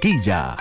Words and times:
Barranquilla. 0.00 0.56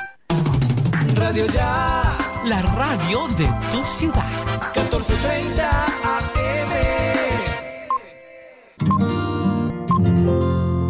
Radio 1.16 1.46
Ya. 1.48 2.18
La 2.46 2.62
radio 2.62 3.28
de 3.38 3.48
tu 3.72 3.84
ciudad. 3.84 4.30
1430 4.76 5.86
AM. 6.04 6.72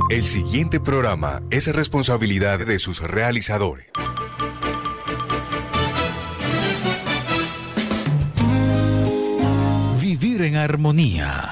El 0.10 0.24
siguiente 0.26 0.80
programa 0.80 1.44
es 1.52 1.68
responsabilidad 1.68 2.66
de 2.66 2.80
sus 2.80 3.02
realizadores. 3.02 3.86
Vivir 10.02 10.42
en 10.42 10.56
armonía. 10.56 11.52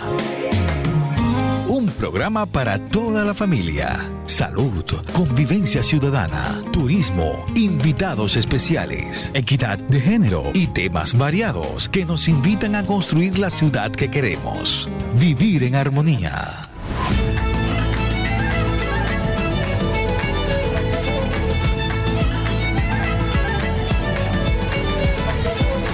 Programa 1.98 2.46
para 2.46 2.78
toda 2.78 3.26
la 3.26 3.34
familia. 3.34 3.98
Salud, 4.26 4.86
convivencia 5.14 5.82
ciudadana, 5.82 6.62
turismo, 6.72 7.44
invitados 7.56 8.36
especiales, 8.36 9.32
equidad 9.34 9.80
de 9.80 10.00
género 10.00 10.44
y 10.54 10.68
temas 10.68 11.18
variados 11.18 11.90
que 11.90 12.06
nos 12.06 12.28
invitan 12.28 12.76
a 12.76 12.86
construir 12.86 13.40
la 13.40 13.50
ciudad 13.50 13.92
que 13.92 14.12
queremos. 14.12 14.88
Vivir 15.20 15.64
en 15.64 15.74
armonía. 15.74 16.70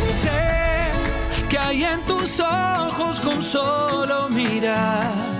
Sé 0.09 0.92
que 1.48 1.58
hay 1.58 1.84
en 1.86 2.02
tus 2.06 2.42
ojos 2.42 3.22
con 3.22 3.42
solo 3.42 4.28
mirar 4.28 5.33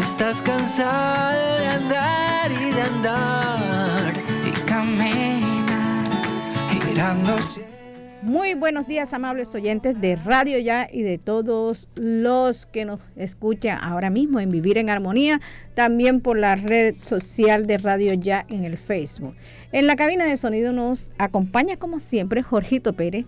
estás 0.00 0.40
cansado 0.40 1.58
de 1.58 1.66
andar 1.66 2.50
y 2.50 2.72
de 2.72 2.82
andar 2.82 4.14
y 4.46 4.50
caminar 4.66 6.10
girándose. 6.82 7.66
Muy 8.22 8.54
buenos 8.54 8.86
días, 8.86 9.12
amables 9.12 9.54
oyentes 9.54 10.00
de 10.00 10.16
Radio 10.16 10.58
Ya 10.58 10.88
y 10.90 11.02
de 11.02 11.18
todos 11.18 11.86
los 11.96 12.64
que 12.66 12.86
nos 12.86 13.00
escuchan 13.16 13.78
ahora 13.82 14.08
mismo 14.08 14.40
en 14.40 14.50
Vivir 14.50 14.78
en 14.78 14.88
Armonía, 14.88 15.40
también 15.74 16.20
por 16.20 16.38
la 16.38 16.54
red 16.54 16.94
social 17.02 17.66
de 17.66 17.76
Radio 17.78 18.14
Ya 18.14 18.46
en 18.48 18.64
el 18.64 18.78
Facebook. 18.78 19.34
En 19.72 19.86
la 19.86 19.96
cabina 19.96 20.24
de 20.24 20.38
sonido 20.38 20.72
nos 20.72 21.10
acompaña, 21.18 21.76
como 21.76 22.00
siempre, 22.00 22.42
Jorgito 22.42 22.94
Pérez 22.94 23.26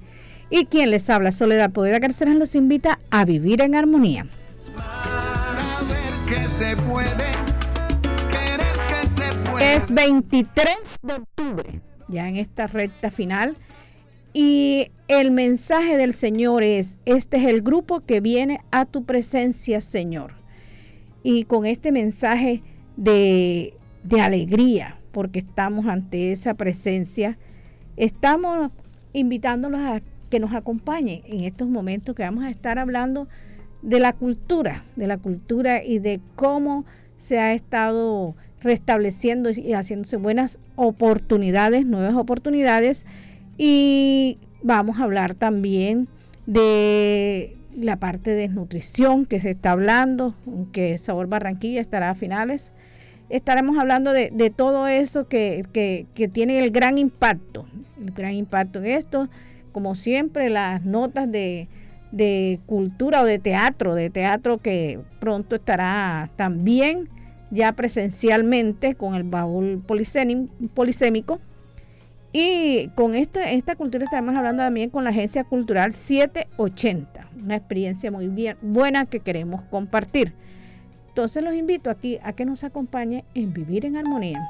y 0.48 0.66
quien 0.66 0.90
les 0.90 1.08
habla, 1.10 1.32
Soledad 1.32 1.70
Poeda 1.70 1.98
García, 1.98 2.28
los 2.28 2.54
invita 2.54 2.98
a 3.10 3.26
Vivir 3.26 3.60
en 3.60 3.74
Armonía 3.74 4.26
Es 9.60 9.90
23 9.90 10.76
de 11.02 11.14
octubre, 11.14 11.80
ya 12.08 12.28
en 12.28 12.36
esta 12.36 12.66
recta 12.66 13.10
final. 13.10 13.56
Y 14.32 14.92
el 15.08 15.30
mensaje 15.30 15.96
del 15.96 16.14
Señor 16.14 16.62
es, 16.62 16.98
este 17.04 17.38
es 17.38 17.46
el 17.46 17.62
grupo 17.62 18.00
que 18.00 18.20
viene 18.20 18.60
a 18.70 18.84
tu 18.84 19.04
presencia, 19.04 19.80
Señor. 19.80 20.34
Y 21.22 21.44
con 21.44 21.66
este 21.66 21.90
mensaje 21.90 22.62
de, 22.96 23.74
de 24.04 24.20
alegría, 24.20 24.98
porque 25.10 25.40
estamos 25.40 25.86
ante 25.86 26.32
esa 26.32 26.54
presencia, 26.54 27.38
estamos 27.96 28.70
invitándolos 29.12 29.80
a 29.80 30.00
que 30.30 30.40
nos 30.40 30.54
acompañen 30.54 31.22
en 31.26 31.40
estos 31.40 31.68
momentos 31.68 32.14
que 32.14 32.22
vamos 32.22 32.44
a 32.44 32.50
estar 32.50 32.78
hablando 32.78 33.28
de 33.82 33.98
la 33.98 34.12
cultura, 34.12 34.84
de 34.96 35.06
la 35.06 35.18
cultura 35.18 35.84
y 35.84 35.98
de 35.98 36.20
cómo 36.36 36.84
se 37.18 37.38
ha 37.38 37.52
estado 37.52 38.34
restableciendo 38.60 39.50
y 39.50 39.72
haciéndose 39.72 40.16
buenas 40.16 40.58
oportunidades, 40.76 41.84
nuevas 41.84 42.14
oportunidades. 42.14 43.04
Y 43.58 44.38
vamos 44.62 44.98
a 44.98 45.04
hablar 45.04 45.34
también 45.34 46.08
de 46.46 47.56
la 47.76 47.96
parte 47.96 48.30
de 48.32 48.48
nutrición 48.48 49.26
que 49.26 49.40
se 49.40 49.50
está 49.50 49.72
hablando, 49.72 50.34
que 50.72 50.98
Sabor 50.98 51.26
Barranquilla 51.26 51.80
estará 51.80 52.10
a 52.10 52.14
finales. 52.14 52.70
Estaremos 53.28 53.78
hablando 53.78 54.12
de, 54.12 54.52
todo 54.54 54.86
eso 54.86 55.26
que, 55.26 55.64
que 55.72 56.28
tiene 56.28 56.58
el 56.58 56.70
gran 56.70 56.98
impacto, 56.98 57.66
el 58.00 58.12
gran 58.12 58.34
impacto 58.34 58.78
en 58.78 58.86
esto. 58.86 59.28
Como 59.72 59.94
siempre, 59.94 60.50
las 60.50 60.84
notas 60.84 61.32
de, 61.32 61.68
de 62.12 62.60
cultura 62.66 63.22
o 63.22 63.24
de 63.24 63.38
teatro, 63.38 63.94
de 63.94 64.10
teatro 64.10 64.58
que 64.58 65.00
pronto 65.18 65.56
estará 65.56 66.30
también 66.36 67.08
ya 67.50 67.72
presencialmente 67.72 68.94
con 68.94 69.14
el 69.14 69.24
baúl 69.24 69.82
polisémico. 69.86 71.40
Y 72.34 72.88
con 72.94 73.14
esta, 73.14 73.50
esta 73.50 73.76
cultura 73.76 74.04
estaremos 74.04 74.34
hablando 74.34 74.62
también 74.62 74.88
con 74.88 75.04
la 75.04 75.10
Agencia 75.10 75.44
Cultural 75.44 75.92
780, 75.92 77.28
una 77.42 77.56
experiencia 77.56 78.10
muy 78.10 78.28
bien, 78.28 78.56
buena 78.62 79.04
que 79.04 79.20
queremos 79.20 79.62
compartir. 79.64 80.32
Entonces 81.08 81.42
los 81.42 81.54
invito 81.54 81.90
aquí 81.90 82.18
a 82.22 82.32
que 82.32 82.46
nos 82.46 82.64
acompañe 82.64 83.26
en 83.34 83.52
Vivir 83.52 83.84
en 83.84 83.98
Armonía. 83.98 84.40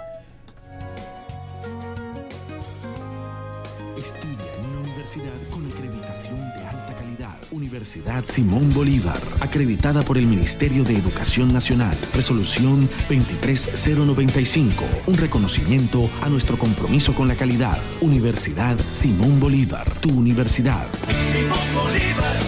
Universidad 7.62 8.24
Simón 8.26 8.70
Bolívar, 8.70 9.20
acreditada 9.38 10.02
por 10.02 10.18
el 10.18 10.26
Ministerio 10.26 10.82
de 10.82 10.96
Educación 10.96 11.52
Nacional. 11.52 11.96
Resolución 12.12 12.88
23095, 13.08 14.84
un 15.06 15.16
reconocimiento 15.16 16.10
a 16.22 16.28
nuestro 16.28 16.58
compromiso 16.58 17.14
con 17.14 17.28
la 17.28 17.36
calidad. 17.36 17.78
Universidad 18.00 18.76
Simón 18.92 19.38
Bolívar, 19.38 19.88
tu 20.00 20.10
universidad. 20.10 20.88
Simón 21.32 21.58
Bolívar 21.72 22.42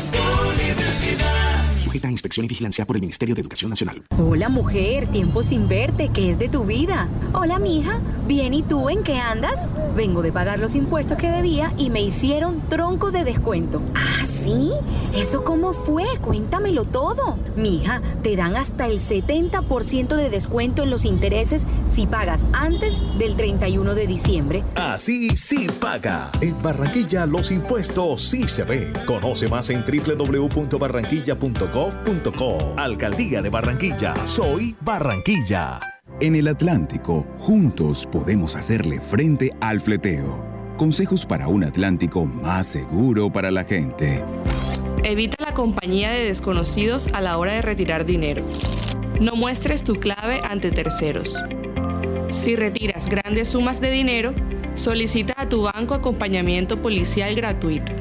sujeta 1.78 2.08
a 2.08 2.10
inspección 2.10 2.46
y 2.46 2.48
vigilancia 2.48 2.86
por 2.86 2.96
el 2.96 3.02
Ministerio 3.02 3.34
de 3.34 3.42
Educación 3.42 3.68
Nacional. 3.68 4.02
Hola 4.18 4.48
mujer, 4.48 5.06
tiempo 5.08 5.42
sin 5.42 5.68
verte, 5.68 6.10
¿qué 6.12 6.30
es 6.30 6.38
de 6.38 6.48
tu 6.48 6.64
vida? 6.64 7.08
Hola 7.34 7.58
mija, 7.58 8.00
bien 8.26 8.54
y 8.54 8.62
tú 8.62 8.88
en 8.88 9.04
qué 9.04 9.18
andas? 9.18 9.70
Vengo 9.94 10.22
de 10.22 10.32
pagar 10.32 10.58
los 10.58 10.74
impuestos 10.74 11.18
que 11.18 11.30
debía 11.30 11.72
y 11.76 11.90
me 11.90 12.00
hicieron 12.00 12.60
tronco 12.70 13.10
de 13.10 13.24
descuento. 13.24 13.82
¿Ah, 13.94 14.24
sí? 14.44 14.70
¿Eso 15.14 15.44
cómo 15.44 15.72
fue? 15.72 16.04
Cuéntamelo 16.20 16.84
todo. 16.84 17.38
Mija, 17.56 18.02
te 18.22 18.36
dan 18.36 18.56
hasta 18.56 18.86
el 18.86 19.00
70% 19.00 20.16
de 20.16 20.30
descuento 20.30 20.82
en 20.82 20.90
los 20.90 21.04
intereses 21.04 21.66
si 21.88 22.06
pagas 22.06 22.46
antes 22.52 23.00
del 23.18 23.36
31 23.36 23.94
de 23.94 24.06
diciembre. 24.06 24.62
Así 24.76 25.36
sí 25.36 25.66
paga. 25.80 26.30
En 26.40 26.62
Barranquilla 26.62 27.26
los 27.26 27.50
impuestos 27.50 28.22
sí 28.22 28.48
se 28.48 28.64
ven. 28.64 28.92
Conoce 29.06 29.48
más 29.48 29.68
en 29.70 29.84
www.barranquilla.com 29.84 32.74
Alcaldía 32.76 33.42
de 33.42 33.50
Barranquilla. 33.50 34.14
Soy 34.26 34.76
Barranquilla. 34.80 35.80
En 36.20 36.36
el 36.36 36.46
Atlántico, 36.48 37.26
juntos 37.38 38.06
podemos 38.10 38.56
hacerle 38.56 39.00
frente 39.00 39.50
al 39.60 39.80
fleteo. 39.80 40.53
Consejos 40.76 41.24
para 41.24 41.46
un 41.46 41.62
Atlántico 41.62 42.24
más 42.24 42.66
seguro 42.66 43.30
para 43.30 43.52
la 43.52 43.62
gente. 43.62 44.24
Evita 45.04 45.36
la 45.38 45.54
compañía 45.54 46.10
de 46.10 46.24
desconocidos 46.24 47.06
a 47.12 47.20
la 47.20 47.38
hora 47.38 47.52
de 47.52 47.62
retirar 47.62 48.04
dinero. 48.04 48.44
No 49.20 49.36
muestres 49.36 49.84
tu 49.84 49.94
clave 49.94 50.40
ante 50.42 50.72
terceros. 50.72 51.36
Si 52.30 52.56
retiras 52.56 53.08
grandes 53.08 53.50
sumas 53.50 53.80
de 53.80 53.92
dinero, 53.92 54.34
solicita 54.74 55.34
a 55.36 55.48
tu 55.48 55.62
banco 55.62 55.94
acompañamiento 55.94 56.82
policial 56.82 57.36
gratuito. 57.36 57.92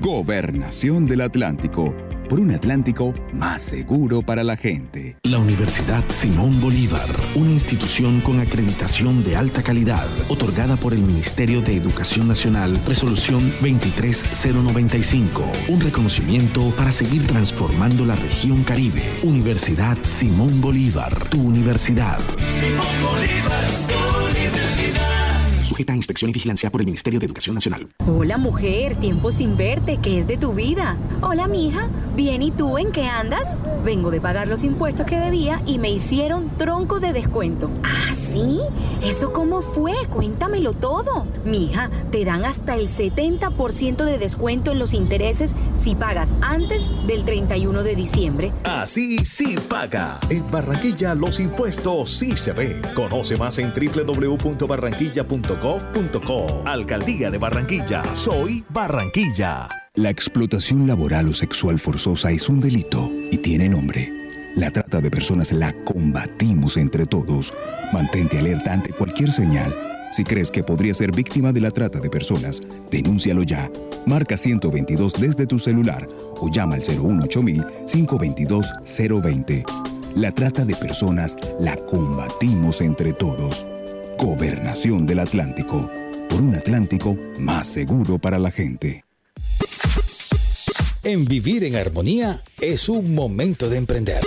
Gobernación 0.00 1.06
del 1.06 1.22
Atlántico 1.22 1.92
por 2.32 2.40
un 2.40 2.50
Atlántico 2.52 3.12
más 3.34 3.60
seguro 3.60 4.22
para 4.22 4.42
la 4.42 4.56
gente. 4.56 5.18
La 5.24 5.36
Universidad 5.36 6.02
Simón 6.12 6.62
Bolívar, 6.62 7.06
una 7.34 7.50
institución 7.50 8.22
con 8.22 8.40
acreditación 8.40 9.22
de 9.22 9.36
alta 9.36 9.62
calidad, 9.62 10.08
otorgada 10.30 10.78
por 10.78 10.94
el 10.94 11.02
Ministerio 11.02 11.60
de 11.60 11.76
Educación 11.76 12.28
Nacional, 12.28 12.80
resolución 12.86 13.52
23095, 13.60 15.42
un 15.68 15.80
reconocimiento 15.82 16.70
para 16.74 16.90
seguir 16.90 17.26
transformando 17.26 18.06
la 18.06 18.16
región 18.16 18.64
Caribe. 18.64 19.02
Universidad 19.22 19.98
Simón 20.02 20.62
Bolívar, 20.62 21.12
tu 21.28 21.38
universidad. 21.38 22.18
Simón 22.18 22.86
Bolívar, 23.02 23.66
tu 23.68 23.92
universidad 23.92 24.01
sujeta 25.72 25.94
a 25.94 25.96
inspección 25.96 26.28
y 26.28 26.34
vigilancia 26.34 26.70
por 26.70 26.82
el 26.82 26.86
Ministerio 26.86 27.18
de 27.18 27.24
Educación 27.24 27.54
Nacional. 27.54 27.88
Hola 28.06 28.36
mujer, 28.36 28.94
tiempo 28.96 29.32
sin 29.32 29.56
verte, 29.56 29.98
¿qué 30.02 30.18
es 30.18 30.26
de 30.26 30.36
tu 30.36 30.52
vida? 30.52 30.96
Hola 31.22 31.46
mija, 31.48 31.88
bien 32.14 32.42
y 32.42 32.50
tú 32.50 32.76
en 32.76 32.92
qué 32.92 33.04
andas? 33.06 33.62
Vengo 33.82 34.10
de 34.10 34.20
pagar 34.20 34.48
los 34.48 34.64
impuestos 34.64 35.06
que 35.06 35.18
debía 35.18 35.62
y 35.64 35.78
me 35.78 35.90
hicieron 35.90 36.50
tronco 36.58 37.00
de 37.00 37.14
descuento. 37.14 37.70
¿Ah, 37.84 38.12
sí? 38.12 38.58
¿Eso 39.02 39.32
cómo 39.32 39.62
fue? 39.62 39.94
Cuéntamelo 40.10 40.74
todo. 40.74 41.26
Mija, 41.46 41.88
te 42.10 42.26
dan 42.26 42.44
hasta 42.44 42.74
el 42.76 42.88
70% 42.88 44.04
de 44.04 44.18
descuento 44.18 44.72
en 44.72 44.78
los 44.78 44.92
intereses 44.92 45.56
si 45.78 45.94
pagas 45.94 46.34
antes 46.42 46.90
del 47.06 47.24
31 47.24 47.82
de 47.82 47.96
diciembre. 47.96 48.52
Así 48.64 49.24
sí 49.24 49.56
paga. 49.68 50.20
En 50.28 50.48
Barranquilla 50.50 51.14
los 51.14 51.40
impuestos 51.40 52.10
sí 52.10 52.36
se 52.36 52.52
ven. 52.52 52.82
Conoce 52.94 53.36
más 53.36 53.58
en 53.58 53.72
www.barranquilla.com 53.72 55.61
Alcaldía 56.66 57.30
de 57.30 57.38
Barranquilla. 57.38 58.02
Soy 58.16 58.64
Barranquilla. 58.70 59.68
La 59.94 60.10
explotación 60.10 60.88
laboral 60.88 61.28
o 61.28 61.32
sexual 61.32 61.78
forzosa 61.78 62.32
es 62.32 62.48
un 62.48 62.58
delito 62.58 63.08
y 63.30 63.38
tiene 63.38 63.68
nombre. 63.68 64.12
La 64.56 64.72
trata 64.72 65.00
de 65.00 65.08
personas 65.08 65.52
la 65.52 65.72
combatimos 65.84 66.76
entre 66.76 67.06
todos. 67.06 67.54
Mantente 67.92 68.40
alerta 68.40 68.72
ante 68.72 68.92
cualquier 68.92 69.30
señal. 69.30 69.72
Si 70.10 70.24
crees 70.24 70.50
que 70.50 70.64
podría 70.64 70.94
ser 70.94 71.12
víctima 71.12 71.52
de 71.52 71.60
la 71.60 71.70
trata 71.70 72.00
de 72.00 72.10
personas, 72.10 72.60
denúncialo 72.90 73.44
ya. 73.44 73.70
Marca 74.04 74.36
122 74.36 75.12
desde 75.12 75.46
tu 75.46 75.60
celular 75.60 76.08
o 76.40 76.50
llama 76.50 76.74
al 76.74 76.80
018 76.80 77.40
522 77.86 78.66
020. 79.22 79.64
La 80.16 80.32
trata 80.32 80.64
de 80.64 80.74
personas 80.74 81.36
la 81.60 81.76
combatimos 81.76 82.80
entre 82.80 83.12
todos. 83.12 83.64
Gobernación 84.22 85.04
del 85.04 85.18
Atlántico. 85.18 85.90
Por 86.28 86.40
un 86.40 86.54
Atlántico 86.54 87.18
más 87.40 87.66
seguro 87.66 88.18
para 88.18 88.38
la 88.38 88.52
gente. 88.52 89.02
En 91.02 91.24
Vivir 91.24 91.64
en 91.64 91.74
Armonía 91.74 92.40
es 92.60 92.88
un 92.88 93.16
momento 93.16 93.68
de 93.68 93.78
emprender. 93.78 94.22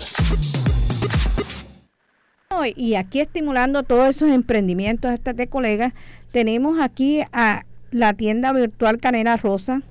Y 2.75 2.95
aquí 2.95 3.21
estimulando 3.21 3.83
todos 3.83 4.09
esos 4.09 4.31
emprendimientos 4.31 5.13
estas 5.13 5.37
de 5.37 5.47
colegas, 5.47 5.93
tenemos 6.33 6.77
aquí 6.81 7.21
a 7.31 7.63
la 7.91 8.11
tienda 8.11 8.51
virtual 8.51 8.99
Canela 8.99 9.37
Rosa, 9.37 9.81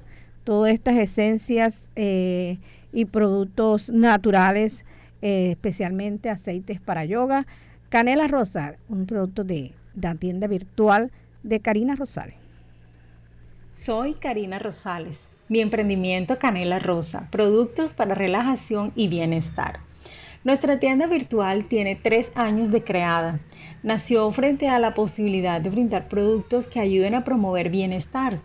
todas 0.44 0.74
estas 0.74 0.96
esencias 0.98 1.90
eh, 1.96 2.58
y 2.92 3.06
productos 3.06 3.88
naturales, 3.88 4.84
eh, 5.22 5.52
especialmente 5.52 6.28
aceites 6.28 6.78
para 6.78 7.06
yoga. 7.06 7.46
Canela 7.88 8.26
Rosa, 8.26 8.74
un 8.90 9.06
producto 9.06 9.44
de 9.44 9.72
la 10.00 10.14
tienda 10.14 10.46
virtual 10.46 11.10
de 11.42 11.60
Karina 11.60 11.94
Rosales. 11.94 12.36
Soy 13.70 14.14
Karina 14.14 14.58
Rosales, 14.58 15.18
mi 15.48 15.60
emprendimiento 15.60 16.38
Canela 16.38 16.78
Rosa, 16.78 17.28
productos 17.30 17.92
para 17.92 18.14
relajación 18.14 18.92
y 18.94 19.08
bienestar. 19.08 19.80
Nuestra 20.44 20.78
tienda 20.78 21.06
virtual 21.06 21.64
tiene 21.64 21.96
tres 21.96 22.30
años 22.34 22.70
de 22.70 22.84
creada. 22.84 23.40
Nació 23.82 24.30
frente 24.30 24.68
a 24.68 24.78
la 24.78 24.94
posibilidad 24.94 25.60
de 25.60 25.70
brindar 25.70 26.08
productos 26.08 26.66
que 26.66 26.80
ayuden 26.80 27.14
a 27.14 27.24
promover 27.24 27.70
bienestar. 27.70 28.40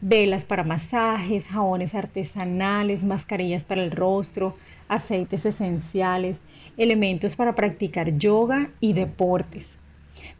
Velas 0.00 0.44
para 0.44 0.64
masajes, 0.64 1.44
jabones 1.44 1.94
artesanales, 1.94 3.04
mascarillas 3.04 3.64
para 3.64 3.82
el 3.82 3.90
rostro, 3.90 4.56
aceites 4.88 5.46
esenciales, 5.46 6.38
elementos 6.76 7.36
para 7.36 7.54
practicar 7.54 8.18
yoga 8.18 8.70
y 8.80 8.94
deportes. 8.94 9.68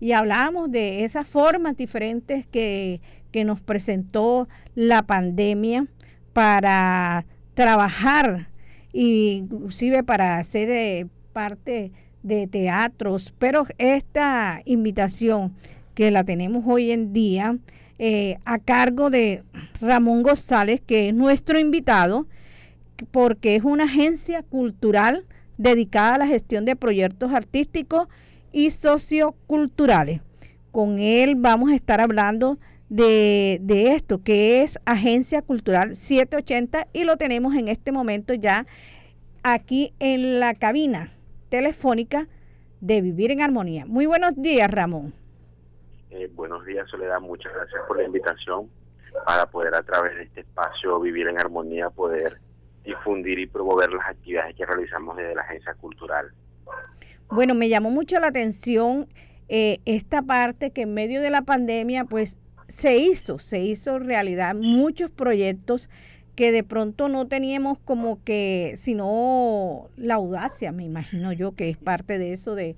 Y 0.00 0.12
hablábamos 0.12 0.70
de 0.70 1.04
esas 1.04 1.26
formas 1.26 1.76
diferentes 1.76 2.46
que, 2.46 3.00
nos 3.46 3.62
presentó 3.62 4.46
la 4.74 5.04
pandemia 5.04 5.86
para 6.34 7.24
trabajar, 7.54 8.50
inclusive 8.92 10.02
para 10.02 10.36
hacer 10.36 10.68
eh, 10.68 11.06
parte 11.32 11.92
de 12.22 12.46
teatros, 12.46 13.32
pero 13.38 13.66
esta 13.78 14.60
invitación 14.66 15.54
que 15.94 16.10
la 16.10 16.24
tenemos 16.24 16.64
hoy 16.66 16.90
en 16.90 17.14
día 17.14 17.56
eh, 17.98 18.36
a 18.44 18.58
cargo 18.58 19.08
de 19.08 19.44
Ramón 19.80 20.22
González, 20.22 20.82
que 20.84 21.08
es 21.08 21.14
nuestro 21.14 21.58
invitado, 21.58 22.26
porque 23.10 23.56
es 23.56 23.64
una 23.64 23.84
agencia 23.84 24.42
cultural 24.42 25.24
dedicada 25.62 26.16
a 26.16 26.18
la 26.18 26.26
gestión 26.26 26.64
de 26.64 26.74
proyectos 26.74 27.32
artísticos 27.32 28.08
y 28.50 28.70
socioculturales. 28.70 30.20
Con 30.72 30.98
él 30.98 31.34
vamos 31.36 31.70
a 31.70 31.74
estar 31.76 32.00
hablando 32.00 32.58
de, 32.88 33.60
esto, 33.94 34.22
que 34.22 34.62
es 34.62 34.78
Agencia 34.84 35.40
Cultural 35.40 35.96
780 35.96 36.88
y 36.92 37.04
lo 37.04 37.16
tenemos 37.16 37.54
en 37.54 37.68
este 37.68 37.92
momento 37.92 38.34
ya 38.34 38.66
aquí 39.42 39.94
en 39.98 40.40
la 40.40 40.54
cabina 40.54 41.08
telefónica 41.48 42.28
de 42.80 43.00
Vivir 43.00 43.30
en 43.30 43.40
Armonía. 43.40 43.86
Muy 43.86 44.06
buenos 44.06 44.34
días, 44.36 44.70
Ramón. 44.70 45.14
Eh, 46.10 46.28
buenos 46.34 46.66
días, 46.66 46.88
Soledad. 46.90 47.20
Muchas 47.20 47.52
gracias 47.54 47.80
por 47.86 47.98
la 47.98 48.04
invitación 48.04 48.68
para 49.24 49.46
poder 49.46 49.74
a 49.74 49.82
través 49.82 50.16
de 50.16 50.24
este 50.24 50.40
espacio 50.40 50.98
Vivir 51.00 51.28
en 51.28 51.38
Armonía 51.38 51.88
poder 51.88 52.40
difundir 52.84 53.38
y 53.38 53.46
promover 53.46 53.92
las 53.92 54.08
actividades 54.08 54.54
que 54.56 54.66
realizamos 54.66 55.16
desde 55.16 55.34
la 55.34 55.42
agencia 55.42 55.74
cultural. 55.74 56.26
Bueno, 57.28 57.54
me 57.54 57.68
llamó 57.68 57.90
mucho 57.90 58.18
la 58.20 58.28
atención 58.28 59.08
eh, 59.48 59.80
esta 59.84 60.22
parte 60.22 60.70
que 60.70 60.82
en 60.82 60.94
medio 60.94 61.20
de 61.20 61.30
la 61.30 61.42
pandemia, 61.42 62.04
pues 62.04 62.38
se 62.68 62.96
hizo, 62.96 63.38
se 63.38 63.60
hizo 63.60 63.98
realidad 63.98 64.54
muchos 64.54 65.10
proyectos 65.10 65.90
que 66.34 66.50
de 66.50 66.64
pronto 66.64 67.08
no 67.08 67.26
teníamos 67.28 67.78
como 67.78 68.22
que, 68.24 68.72
sino 68.76 69.90
la 69.96 70.14
audacia, 70.14 70.72
me 70.72 70.84
imagino 70.84 71.32
yo 71.32 71.54
que 71.54 71.68
es 71.68 71.76
parte 71.76 72.18
de 72.18 72.32
eso, 72.32 72.54
de, 72.54 72.76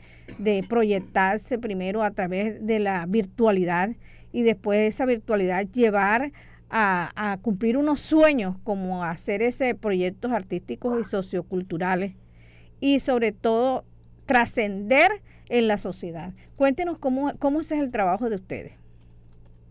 proyectarse 0.69 1.59
primero 1.59 2.03
a 2.03 2.11
través 2.11 2.65
de 2.67 2.81
la 2.81 3.07
virtualidad 3.07 3.91
y 4.33 4.43
después 4.43 4.79
de 4.79 4.89
esa 4.89 5.07
virtualidad 5.07 5.67
llevar 5.71 6.33
a, 6.71 7.39
cumplir 7.43 7.77
unos 7.77 8.01
sueños 8.01 8.57
como 8.65 9.05
hacer 9.05 9.43
ese 9.43 9.75
proyectos 9.75 10.33
artísticos 10.33 11.01
y 11.01 11.05
socioculturales 11.05 12.15
y 12.81 13.01
sobre 13.01 13.33
todo 13.33 13.85
trascender 14.27 15.23
en 15.49 15.69
la 15.69 15.79
sociedad. 15.79 16.33
Cuéntenos 16.57 16.99
cómo, 16.99 17.33
cómo 17.39 17.61
es 17.61 17.71
el 17.73 17.91
trabajo 17.91 18.29
de 18.29 18.37
ustedes. 18.37 18.79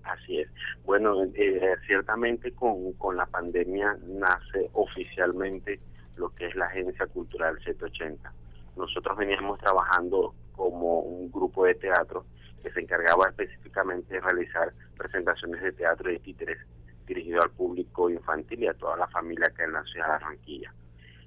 Así 0.03 0.39
es. 0.39 0.49
Bueno, 0.85 1.23
eh, 1.23 1.75
ciertamente 1.87 2.51
con, 2.51 2.93
con 2.93 3.17
la 3.17 3.25
pandemia 3.25 3.97
nace 4.05 4.69
oficialmente 4.73 5.79
lo 6.17 6.29
que 6.35 6.47
es 6.47 6.55
la 6.55 6.65
Agencia 6.65 7.07
Cultural 7.07 7.57
780. 7.63 8.31
Nosotros 8.75 9.17
veníamos 9.17 9.59
trabajando 9.59 10.33
como 10.55 10.99
un 10.99 11.31
grupo 11.31 11.65
de 11.65 11.75
teatro 11.75 12.25
que 12.61 12.71
se 12.71 12.81
encargaba 12.81 13.27
específicamente 13.29 14.13
de 14.13 14.21
realizar 14.21 14.73
presentaciones 14.97 15.61
de 15.61 15.71
teatro 15.73 16.09
de 16.09 16.19
títeres 16.19 16.57
dirigido 17.05 17.41
al 17.41 17.51
público 17.51 18.09
infantil 18.09 18.63
y 18.63 18.67
a 18.67 18.73
toda 18.73 18.97
la 18.97 19.07
familia 19.07 19.51
que 19.55 19.63
en 19.63 19.73
la 19.73 19.83
ciudad 19.83 20.05
de 20.05 20.11
Barranquilla. 20.11 20.73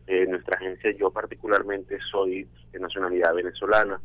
Eh, 0.07 0.27
nuestra 0.27 0.57
agencia, 0.57 0.93
yo 0.93 1.11
particularmente 1.11 1.99
soy 2.11 2.49
de 2.73 2.79
nacionalidad 2.79 3.35
venezolana, 3.35 4.01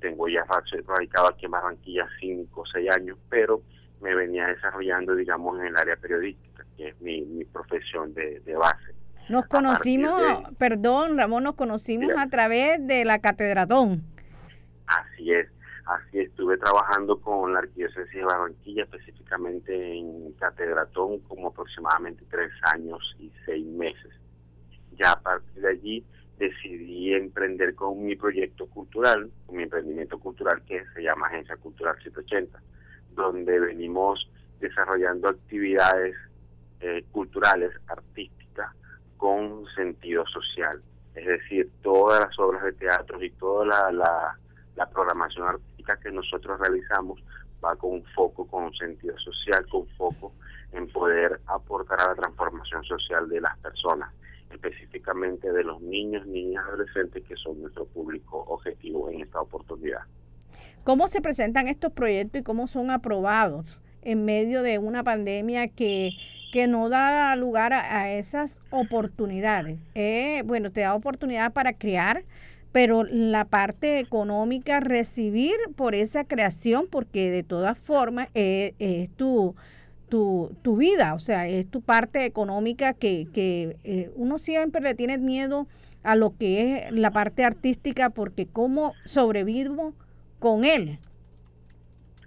tengo 0.00 0.28
ya 0.28 0.44
radicado 0.86 1.28
aquí 1.28 1.46
en 1.46 1.50
Barranquilla 1.50 2.06
5 2.20 2.60
o 2.60 2.66
6 2.66 2.90
años, 2.90 3.18
pero 3.30 3.62
me 4.00 4.14
venía 4.14 4.46
desarrollando, 4.48 5.14
digamos, 5.14 5.58
en 5.58 5.66
el 5.66 5.76
área 5.76 5.96
periodística, 5.96 6.64
que 6.76 6.88
es 6.88 7.00
mi, 7.00 7.22
mi 7.22 7.44
profesión 7.44 8.12
de, 8.14 8.40
base. 8.54 8.94
Nos 9.28 9.46
conocimos, 9.46 10.20
perdón, 10.58 11.16
Ramón, 11.16 11.44
nos 11.44 11.54
conocimos 11.54 12.12
a 12.16 12.28
través 12.28 12.86
de 12.86 13.04
la 13.04 13.18
Catedratón. 13.18 14.04
Así 14.86 15.32
es. 15.32 15.48
Así 15.86 16.18
estuve 16.18 16.58
trabajando 16.58 17.20
con 17.20 17.52
la 17.52 17.60
Arquidiócesis 17.60 18.12
de 18.12 18.24
Barranquilla, 18.24 18.82
específicamente 18.82 19.96
en 19.96 20.32
Catedratón, 20.32 21.20
como 21.20 21.48
aproximadamente 21.48 22.24
tres 22.28 22.50
años 22.74 22.98
y 23.20 23.30
seis 23.44 23.64
meses. 23.64 24.12
Ya 24.98 25.12
a 25.12 25.20
partir 25.20 25.62
de 25.62 25.68
allí 25.68 26.04
decidí 26.38 27.14
emprender 27.14 27.76
con 27.76 28.04
mi 28.04 28.16
proyecto 28.16 28.66
cultural, 28.66 29.30
con 29.46 29.58
mi 29.58 29.62
emprendimiento 29.62 30.18
cultural 30.18 30.60
que 30.66 30.82
se 30.92 31.02
llama 31.02 31.28
Agencia 31.28 31.56
Cultural 31.56 31.96
180, 32.02 32.60
donde 33.14 33.60
venimos 33.60 34.28
desarrollando 34.58 35.28
actividades 35.28 36.16
eh, 36.80 37.04
culturales, 37.12 37.70
artísticas, 37.86 38.74
con 39.16 39.64
sentido 39.76 40.26
social. 40.26 40.82
Es 41.14 41.26
decir, 41.26 41.70
todas 41.82 42.24
las 42.24 42.36
obras 42.40 42.64
de 42.64 42.72
teatro 42.72 43.22
y 43.22 43.30
toda 43.30 43.92
la, 43.92 44.36
la 44.74 44.90
programación 44.90 45.46
artística 45.46 45.75
que 45.94 46.10
nosotros 46.10 46.58
realizamos 46.58 47.22
va 47.64 47.76
con 47.76 47.92
un 47.92 48.04
foco, 48.14 48.46
con 48.46 48.64
un 48.64 48.74
sentido 48.74 49.16
social, 49.18 49.64
con 49.68 49.86
foco 49.96 50.32
en 50.72 50.88
poder 50.88 51.40
aportar 51.46 52.00
a 52.00 52.08
la 52.08 52.14
transformación 52.14 52.82
social 52.84 53.28
de 53.28 53.40
las 53.40 53.56
personas. 53.58 54.10
específicamente 54.48 55.52
de 55.52 55.64
los 55.64 55.82
niños, 55.82 56.24
niñas, 56.26 56.64
adolescentes 56.66 57.22
que 57.24 57.34
son 57.36 57.60
nuestro 57.60 57.84
público 57.84 58.44
objetivo 58.48 59.10
en 59.10 59.20
esta 59.20 59.40
oportunidad. 59.40 60.00
¿Cómo 60.84 61.08
se 61.08 61.20
presentan 61.20 61.66
estos 61.66 61.92
proyectos 61.92 62.40
y 62.40 62.44
cómo 62.44 62.68
son 62.68 62.92
aprobados 62.92 63.80
en 64.02 64.24
medio 64.24 64.62
de 64.62 64.78
una 64.78 65.02
pandemia 65.02 65.66
que, 65.66 66.12
que 66.52 66.68
no 66.68 66.88
da 66.88 67.34
lugar 67.34 67.72
a, 67.72 68.12
esas 68.12 68.62
oportunidades? 68.70 69.80
Eh, 69.96 70.42
bueno, 70.46 70.70
te 70.70 70.82
da 70.82 70.94
oportunidad 70.94 71.52
para 71.52 71.72
crear, 71.72 72.22
pero 72.76 73.04
la 73.04 73.46
parte 73.46 74.00
económica, 74.00 74.80
recibir 74.80 75.56
por 75.76 75.94
esa 75.94 76.24
creación, 76.24 76.88
porque 76.90 77.30
de 77.30 77.42
todas 77.42 77.78
formas 77.78 78.28
eh, 78.34 78.74
es 78.78 79.08
tu, 79.16 79.56
tu, 80.10 80.54
tu, 80.60 80.76
vida, 80.76 81.14
o 81.14 81.18
sea, 81.18 81.48
es 81.48 81.70
tu 81.70 81.80
parte 81.80 82.26
económica 82.26 82.92
que, 82.92 83.28
que 83.32 83.78
eh, 83.84 84.10
uno 84.14 84.36
siempre 84.36 84.82
le 84.82 84.94
tiene 84.94 85.16
miedo 85.16 85.66
a 86.02 86.16
lo 86.16 86.36
que 86.36 86.76
es 86.76 86.92
la 86.92 87.12
parte 87.12 87.44
artística, 87.44 88.10
porque 88.10 88.44
cómo 88.44 88.92
sobrevivo 89.06 89.94
con 90.38 90.66
él. 90.66 90.98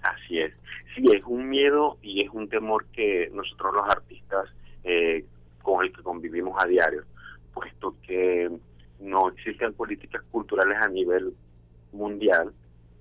Así 0.01 0.39
es, 0.39 0.51
sí, 0.95 1.03
es 1.15 1.23
un 1.27 1.47
miedo 1.47 1.99
y 2.01 2.23
es 2.23 2.31
un 2.31 2.49
temor 2.49 2.87
que 2.87 3.29
nosotros 3.35 3.71
los 3.75 3.87
artistas 3.87 4.49
eh, 4.83 5.25
con 5.61 5.85
el 5.85 5.93
que 5.93 6.01
convivimos 6.01 6.55
a 6.59 6.65
diario, 6.65 7.03
puesto 7.53 7.93
que 8.01 8.49
no 8.99 9.29
existen 9.29 9.73
políticas 9.73 10.23
culturales 10.31 10.77
a 10.81 10.87
nivel 10.89 11.33
mundial 11.91 12.53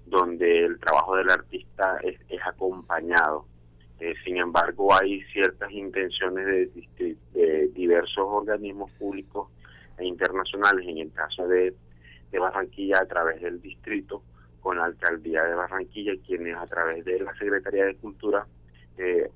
donde 0.06 0.64
el 0.64 0.78
trabajo 0.78 1.16
del 1.16 1.30
artista 1.30 1.98
es, 2.02 2.18
acompañado. 2.46 3.46
Eh, 4.00 4.14
sin 4.24 4.38
embargo, 4.38 4.94
hay 4.94 5.20
ciertas 5.32 5.70
intenciones 5.70 6.46
de, 6.46 7.16
de, 7.34 7.68
diversos 7.74 8.24
organismos 8.26 8.90
públicos 8.92 9.48
e 9.98 10.06
internacionales, 10.06 10.86
en 10.86 10.98
el 10.98 11.12
caso 11.12 11.46
de, 11.48 11.74
de 12.30 12.38
Barranquilla, 12.38 13.00
a 13.00 13.06
través 13.06 13.42
del 13.42 13.60
distrito, 13.60 14.22
con 14.60 14.78
la 14.78 14.84
alcaldía 14.84 15.42
de 15.44 15.54
Barranquilla, 15.54 16.12
quienes 16.26 16.56
a 16.56 16.66
través 16.66 17.04
de 17.04 17.20
la 17.20 17.34
Secretaría 17.34 17.84
de 17.84 17.96
Cultura 17.96 18.46
eh, 18.96 19.30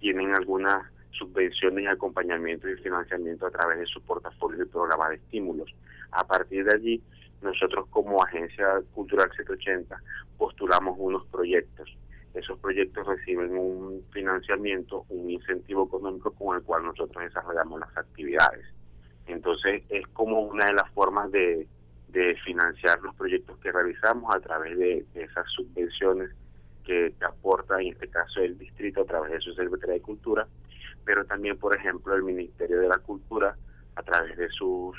tienen 0.00 0.34
algunas 0.34 0.82
subvenciones 1.10 1.88
acompañamiento 1.88 2.68
y 2.68 2.76
financiamiento 2.76 3.46
a 3.46 3.50
través 3.50 3.78
de 3.78 3.86
su 3.86 4.00
portafolio 4.02 4.62
y 4.62 4.66
programa 4.66 5.08
de 5.10 5.16
estímulos. 5.16 5.74
A 6.10 6.26
partir 6.26 6.64
de 6.64 6.74
allí, 6.74 7.02
nosotros 7.42 7.86
como 7.90 8.22
Agencia 8.22 8.80
Cultural 8.94 9.30
780 9.36 10.00
postulamos 10.36 10.96
unos 10.98 11.26
proyectos. 11.26 11.88
Esos 12.34 12.58
proyectos 12.58 13.06
reciben 13.06 13.56
un 13.56 14.04
financiamiento, 14.12 15.04
un 15.08 15.30
incentivo 15.30 15.86
económico 15.86 16.32
con 16.32 16.56
el 16.56 16.62
cual 16.62 16.84
nosotros 16.84 17.24
desarrollamos 17.24 17.80
las 17.80 17.96
actividades. 17.96 18.66
Entonces 19.26 19.82
es 19.88 20.06
como 20.08 20.40
una 20.42 20.66
de 20.66 20.72
las 20.74 20.90
formas 20.90 21.30
de, 21.30 21.66
financiar 22.44 23.00
los 23.00 23.14
proyectos 23.14 23.56
que 23.58 23.70
realizamos 23.70 24.34
a 24.34 24.40
través 24.40 24.76
de, 24.76 25.04
esas 25.14 25.46
subvenciones 25.54 26.30
que, 26.84 27.14
que, 27.16 27.24
aporta 27.24 27.80
en 27.80 27.92
este 27.92 28.08
caso 28.08 28.40
el 28.40 28.58
distrito 28.58 29.02
a 29.02 29.04
través 29.04 29.32
de 29.32 29.40
su 29.40 29.52
Secretaría 29.54 29.94
de 29.94 30.02
Cultura, 30.02 30.48
pero 31.04 31.24
también 31.26 31.58
por 31.58 31.76
ejemplo 31.76 32.14
el 32.16 32.24
Ministerio 32.24 32.80
de 32.80 32.88
la 32.88 32.98
Cultura 32.98 33.56
a 33.94 34.02
través 34.02 34.36
de 34.36 34.48
sus 34.48 34.96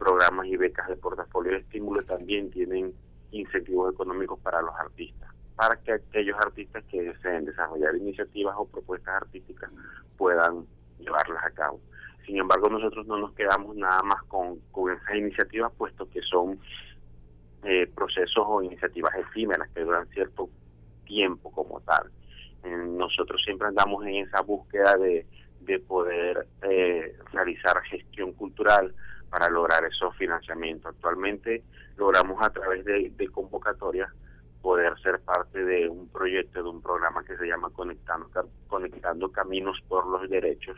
programas 0.00 0.46
y 0.46 0.56
becas 0.56 0.88
de 0.88 0.96
portafolio 0.96 1.52
de 1.52 1.58
estímulo 1.58 2.02
también 2.02 2.50
tienen 2.50 2.94
incentivos 3.32 3.92
económicos 3.92 4.40
para 4.40 4.62
los 4.62 4.74
artistas, 4.74 5.30
para 5.54 5.76
que 5.76 5.92
aquellos 5.92 6.36
artistas 6.38 6.82
que 6.90 7.02
deseen 7.02 7.44
desarrollar 7.44 7.94
iniciativas 7.94 8.54
o 8.58 8.66
propuestas 8.66 9.22
artísticas 9.22 9.70
puedan 10.16 10.64
llevarlas 10.98 11.44
a 11.44 11.50
cabo. 11.50 11.80
Sin 12.24 12.38
embargo, 12.38 12.70
nosotros 12.70 13.06
no 13.06 13.18
nos 13.18 13.34
quedamos 13.34 13.76
nada 13.76 14.02
más 14.02 14.22
con, 14.24 14.58
esas 14.90 15.16
iniciativas, 15.16 15.70
puesto 15.76 16.08
que 16.08 16.22
son 16.22 16.58
eh, 17.64 17.86
procesos 17.94 18.44
o 18.46 18.62
iniciativas 18.62 19.14
efímeras 19.16 19.68
que 19.74 19.82
duran 19.82 20.08
cierto 20.08 20.48
tiempo 21.04 21.52
como 21.52 21.80
tal. 21.80 22.10
nosotros 22.96 23.42
siempre 23.44 23.68
andamos 23.68 24.06
en 24.06 24.16
esa 24.26 24.40
búsqueda 24.40 24.96
de, 24.96 25.26
de 25.60 25.78
poder 25.78 26.46
eh, 26.62 27.16
realizar 27.32 27.80
gestión 27.82 28.32
cultural, 28.32 28.94
para 29.30 29.48
lograr 29.48 29.84
esos 29.84 30.14
financiamientos. 30.16 30.94
Actualmente 30.94 31.62
logramos 31.96 32.42
a 32.42 32.50
través 32.50 32.84
de, 32.84 33.28
convocatorias 33.32 34.10
poder 34.60 34.92
ser 35.00 35.20
parte 35.20 35.64
de 35.64 35.88
un 35.88 36.08
proyecto, 36.08 36.62
de 36.62 36.68
un 36.68 36.82
programa 36.82 37.24
que 37.24 37.36
se 37.36 37.46
llama 37.46 37.70
Conectando, 37.70 38.28
Conectando 38.68 39.32
Caminos 39.32 39.78
por 39.88 40.06
los 40.06 40.28
Derechos, 40.28 40.76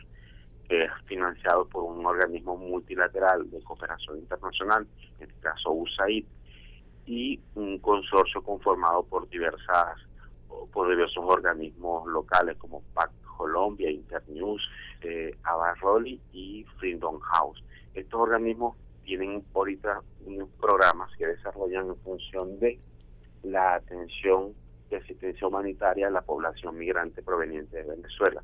que 0.69 0.85
es 0.85 0.91
financiado 1.05 1.65
por 1.67 1.83
un 1.83 2.05
organismo 2.05 2.55
multilateral 2.55 3.49
de 3.51 3.61
cooperación 3.63 4.19
internacional, 4.19 4.87
en 5.19 5.29
este 5.29 5.41
caso 5.41 5.71
USAID, 5.71 6.25
y 7.05 7.41
un 7.55 7.79
consorcio 7.79 8.41
conformado 8.41 9.03
por 9.03 9.27
diversas 9.27 9.97
por 10.71 10.89
diversos 10.89 11.23
organismos 11.25 12.07
locales 12.07 12.55
como 12.57 12.81
PAC 12.93 13.11
Colombia, 13.37 13.89
Internews, 13.89 14.61
eh, 15.01 15.35
Abarroli 15.43 16.19
y 16.31 16.65
Freedom 16.77 17.19
House. 17.19 17.63
Estos 17.93 18.19
organismos 18.19 18.77
tienen 19.03 19.43
ahorita 19.53 20.01
unos 20.25 20.49
programas 20.59 21.11
que 21.17 21.27
desarrollan 21.27 21.87
en 21.87 21.97
función 21.97 22.59
de 22.59 22.79
la 23.43 23.75
atención 23.75 24.53
de 24.89 24.97
asistencia 24.97 25.47
humanitaria 25.47 26.07
a 26.07 26.11
la 26.11 26.21
población 26.21 26.77
migrante 26.77 27.21
proveniente 27.21 27.77
de 27.77 27.83
Venezuela. 27.83 28.41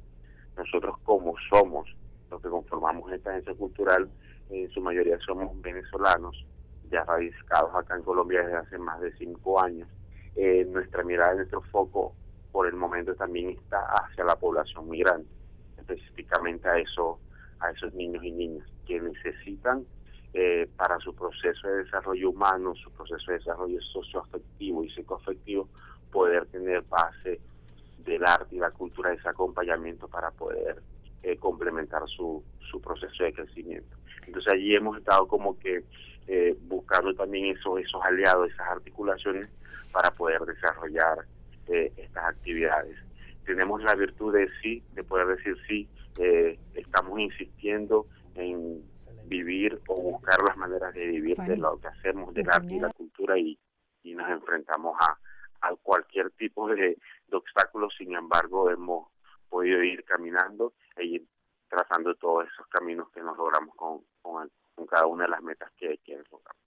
Nosotros 0.57 0.97
como 1.03 1.35
somos 1.49 1.87
los 2.29 2.41
que 2.41 2.49
conformamos 2.49 3.11
esta 3.11 3.31
agencia 3.31 3.53
cultural, 3.55 4.09
en 4.49 4.69
su 4.71 4.81
mayoría 4.81 5.17
somos 5.19 5.59
venezolanos, 5.61 6.45
ya 6.91 7.03
radicados 7.05 7.73
acá 7.75 7.95
en 7.95 8.03
Colombia 8.03 8.41
desde 8.41 8.57
hace 8.57 8.77
más 8.77 8.99
de 8.99 9.11
cinco 9.17 9.61
años. 9.61 9.87
Eh, 10.35 10.65
nuestra 10.69 11.03
mirada, 11.03 11.35
nuestro 11.35 11.61
foco 11.63 12.13
por 12.51 12.67
el 12.67 12.73
momento 12.73 13.15
también 13.15 13.49
está 13.51 13.79
hacia 13.79 14.23
la 14.23 14.35
población 14.35 14.89
migrante, 14.89 15.29
específicamente 15.77 16.67
a, 16.67 16.77
eso, 16.77 17.19
a 17.59 17.71
esos 17.71 17.93
niños 17.93 18.23
y 18.23 18.31
niñas 18.31 18.67
que 18.85 18.99
necesitan 18.99 19.85
eh, 20.33 20.69
para 20.77 20.99
su 20.99 21.15
proceso 21.15 21.67
de 21.67 21.83
desarrollo 21.83 22.29
humano, 22.29 22.75
su 22.75 22.91
proceso 22.91 23.31
de 23.31 23.39
desarrollo 23.39 23.81
socioafectivo 23.81 24.83
y 24.83 24.89
psicoafectivo, 24.91 25.67
poder 26.11 26.45
tener 26.47 26.83
base 26.83 27.39
del 28.05 28.23
arte 28.25 28.55
y 28.55 28.59
la 28.59 28.69
cultura, 28.69 29.11
ese 29.11 29.27
acompañamiento 29.27 30.07
para 30.07 30.29
poder 30.29 30.81
eh, 31.23 31.35
complementar 31.37 32.03
su, 32.07 32.43
su 32.69 32.79
proceso 32.79 33.23
de 33.23 33.33
crecimiento. 33.33 33.97
Entonces 34.27 34.53
allí 34.53 34.73
hemos 34.75 34.97
estado 34.99 35.27
como 35.27 35.57
que 35.57 35.83
eh, 36.27 36.55
buscando 36.61 37.13
también 37.15 37.57
esos, 37.57 37.79
esos 37.79 37.99
aliados, 38.03 38.51
esas 38.51 38.67
articulaciones 38.67 39.49
para 39.91 40.11
poder 40.11 40.41
desarrollar 40.41 41.25
estas 41.67 42.23
actividades. 42.23 42.97
Tenemos 43.45 43.83
la 43.83 43.93
virtud 43.93 44.33
de 44.33 44.47
sí, 44.61 44.83
de 44.93 45.03
poder 45.03 45.27
decir 45.27 45.55
sí, 45.67 45.87
estamos 46.73 47.19
insistiendo 47.19 48.07
en 48.35 48.83
vivir 49.25 49.79
o 49.87 50.01
buscar 50.01 50.41
las 50.41 50.57
maneras 50.57 50.93
de 50.93 51.07
vivir 51.07 51.37
de 51.37 51.55
lo 51.55 51.79
que 51.79 51.87
hacemos 51.87 52.33
del 52.33 52.49
arte 52.49 52.73
y 52.73 52.79
la 52.79 52.91
cultura 52.91 53.37
y, 53.37 53.57
nos 54.03 54.27
enfrentamos 54.29 54.97
a, 54.99 55.17
a 55.61 55.75
cualquier 55.75 56.31
tipo 56.31 56.67
de, 56.67 56.97
obstáculos, 57.31 57.93
sin 57.95 58.15
embargo 58.15 58.71
hemos 58.71 59.07
podido 59.49 59.83
ir 59.83 60.03
caminando 60.03 60.73
e 60.95 61.05
ir 61.05 61.27
trazando 61.67 62.15
todos 62.15 62.47
esos 62.51 62.65
caminos 62.67 63.09
que 63.11 63.21
nos 63.21 63.37
logramos 63.37 63.75
con, 63.75 64.03
con, 64.21 64.49
cada 64.87 65.05
una 65.05 65.25
de 65.25 65.29
las 65.29 65.43
metas 65.43 65.71
que, 65.77 65.99
que 65.99 66.15
logramos. 66.31 66.63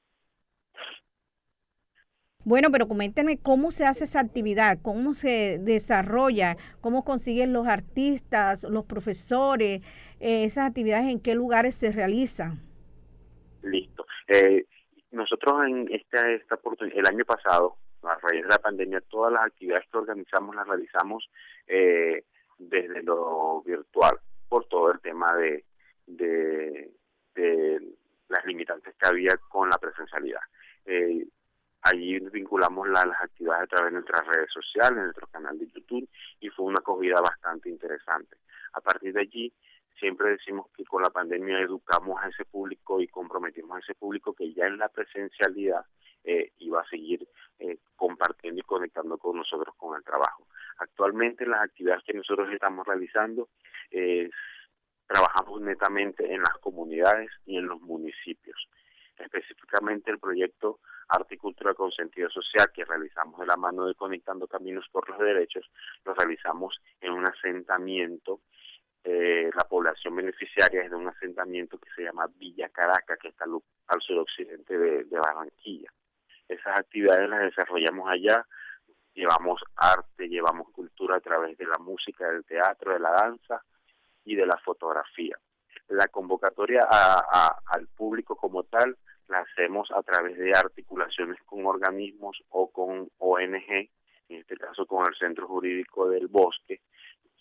Bueno, 2.45 2.71
pero 2.73 2.89
coméntenme 2.89 3.39
cómo 3.39 3.71
se 3.71 3.87
hace 3.87 4.05
esa 4.05 4.21
actividad, 4.21 4.79
cómo 4.83 5.13
se 5.13 5.59
desarrolla, 5.61 6.57
cómo 6.81 7.05
consiguen 7.05 7.53
los 7.53 7.69
artistas, 7.69 8.65
los 8.65 8.85
profesores, 8.85 9.81
eh, 10.21 10.45
esas 10.45 10.69
actividades, 10.69 11.07
en 11.07 11.21
qué 11.21 11.35
lugares 11.35 11.77
se 11.77 11.93
realizan. 11.93 12.61
Listo. 13.63 14.07
Eh, 14.27 14.67
nosotros 15.13 15.55
en 15.67 15.89
esta, 15.93 16.31
esta 16.33 16.57
oportunidad, 16.57 16.99
el 16.99 17.07
año 17.07 17.25
pasado, 17.25 17.77
a 18.03 18.19
raíz 18.19 18.43
de 18.43 18.49
la 18.49 18.59
pandemia, 18.59 19.01
todas 19.03 19.33
las 19.33 19.45
actividades 19.47 19.87
que 19.91 19.99
organizamos 19.99 20.57
las 20.57 20.67
realizamos 20.67 21.31
eh, 21.69 22.25
desde 22.59 23.03
lo 23.03 23.63
virtual, 23.63 24.19
por 24.49 24.67
todo 24.67 24.91
el 24.93 25.01
tema 25.01 25.33
de, 25.37 25.65
de, 26.07 26.91
las 28.29 28.45
limitantes 28.47 28.95
que 28.99 29.09
había 29.09 29.37
con 29.49 29.69
la 29.69 29.79
presencialidad. 29.79 30.41
Eh, 30.87 31.27
Allí 31.83 32.19
vinculamos 32.31 32.89
las 32.89 33.07
actividades 33.21 33.65
a 33.65 33.67
través 33.67 33.93
de 33.93 34.01
nuestras 34.01 34.27
redes 34.27 34.51
sociales, 34.53 35.03
nuestro 35.03 35.27
canal 35.27 35.59
de 35.59 35.67
YouTube 35.67 36.09
y 36.41 36.49
fue 36.49 36.67
una 36.67 36.79
acogida 36.79 37.21
bastante 37.21 37.69
interesante. 37.69 38.37
A 38.75 38.81
partir 38.81 39.13
de 39.13 39.23
allí, 39.23 39.53
siempre 39.99 40.31
decimos 40.31 40.67
que 40.77 40.85
con 40.85 41.03
la 41.03 41.11
pandemia 41.11 41.59
educamos 41.59 42.23
a 42.23 42.29
ese 42.29 42.45
público 42.45 43.01
y 43.01 43.09
comprometimos 43.09 43.77
a 43.77 43.81
ese 43.81 43.95
público 43.95 44.33
que 44.33 44.53
ya 44.53 44.67
en 44.67 44.79
la 44.79 44.89
presencialidad 44.89 45.85
eh, 46.23 46.53
iba 46.59 46.81
a 46.81 46.89
seguir 46.89 47.27
eh, 47.59 47.79
compartiendo 47.97 48.61
y 48.61 48.65
conectando 48.65 49.19
con 49.19 49.37
nosotros 49.37 49.75
con 49.77 49.97
el 49.97 50.05
trabajo. 50.05 50.47
Actualmente 50.79 51.47
las 51.47 51.63
actividades 51.63 52.05
que 52.05 52.15
nosotros 52.15 52.49
estamos 52.53 52.87
realizando 52.87 53.49
trabajamos 55.07 55.61
netamente 55.61 56.33
en 56.33 56.41
las 56.41 56.57
comunidades 56.59 57.31
y 57.45 57.59
en 57.59 57.67
los 57.67 57.81
municipios. 57.83 58.69
Específicamente 59.17 60.11
el 60.11 60.19
proyecto 60.19 60.81
Articultura 61.09 61.75
con 61.75 61.93
Sentido 61.93 62.31
Social 62.31 62.71
que 62.73 62.85
realizamos 62.85 63.39
de 63.41 63.47
la 63.47 63.57
mano 63.57 63.87
de 63.87 63.95
Conectando 63.95 64.47
Caminos 64.47 64.87
por 64.91 65.09
los 65.09 65.19
Derechos, 65.19 65.71
lo 66.05 66.15
realizamos 66.15 66.81
en 67.01 67.13
un 67.13 67.27
asentamiento 67.27 68.41
eh, 69.05 69.51
la 69.55 69.65
población 69.65 70.15
beneficiaria 70.15 70.83
es 70.83 70.91
de 70.91 70.97
un 70.97 71.09
asentamiento 71.09 71.77
que 71.79 71.91
se 71.95 72.03
llama 72.03 72.29
Villa 72.37 72.69
Caracas, 72.69 73.19
que 73.21 73.29
está 73.29 73.45
al, 73.45 74.01
suroccidente 74.01 74.79
de, 74.79 75.05
de, 75.05 75.19
Barranquilla. 75.19 75.91
Esas 76.49 76.79
actividades 76.79 77.29
las 77.29 77.41
desarrollamos 77.41 78.09
allá, 78.09 78.47
llevamos 79.13 79.61
arte, 79.75 80.29
llevamos 80.29 80.71
cultura 80.71 81.17
a 81.17 81.21
través 81.21 81.59
de 81.59 81.67
la 81.67 81.79
música, 81.79 82.29
del 82.29 82.45
teatro, 82.45 82.93
de 82.93 83.01
la 83.01 83.11
danza 83.11 83.65
y 84.25 84.37
de 84.37 84.47
la 84.47 84.57
fotografía. 84.59 85.37
La 85.93 86.09
convocatoria 86.09 86.89
al 86.89 87.87
público 87.89 88.35
como 88.35 88.63
tal 88.63 88.97
la 89.29 89.41
hacemos 89.41 89.91
a 89.91 90.03
través 90.03 90.39
de 90.39 90.51
articulaciones 90.57 91.37
con 91.45 91.67
organismos 91.67 92.43
o 92.49 92.73
con 92.73 93.11
ONG, 93.19 93.71
en 93.71 93.91
este 94.31 94.57
caso 94.57 94.87
con 94.87 95.07
el 95.07 95.15
Centro 95.17 95.47
Jurídico 95.47 96.09
del 96.09 96.29
Bosque, 96.29 96.81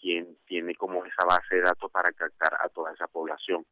quien 0.01 0.36
tiene 0.46 0.75
como 0.75 1.05
esa 1.05 1.24
base 1.25 1.55
de 1.55 1.62
datos 1.62 1.89
para 1.91 2.12
captar 2.12 2.58
a 2.60 2.67
toda 2.67 2.91
esa 2.91 3.08
población. 3.08 3.65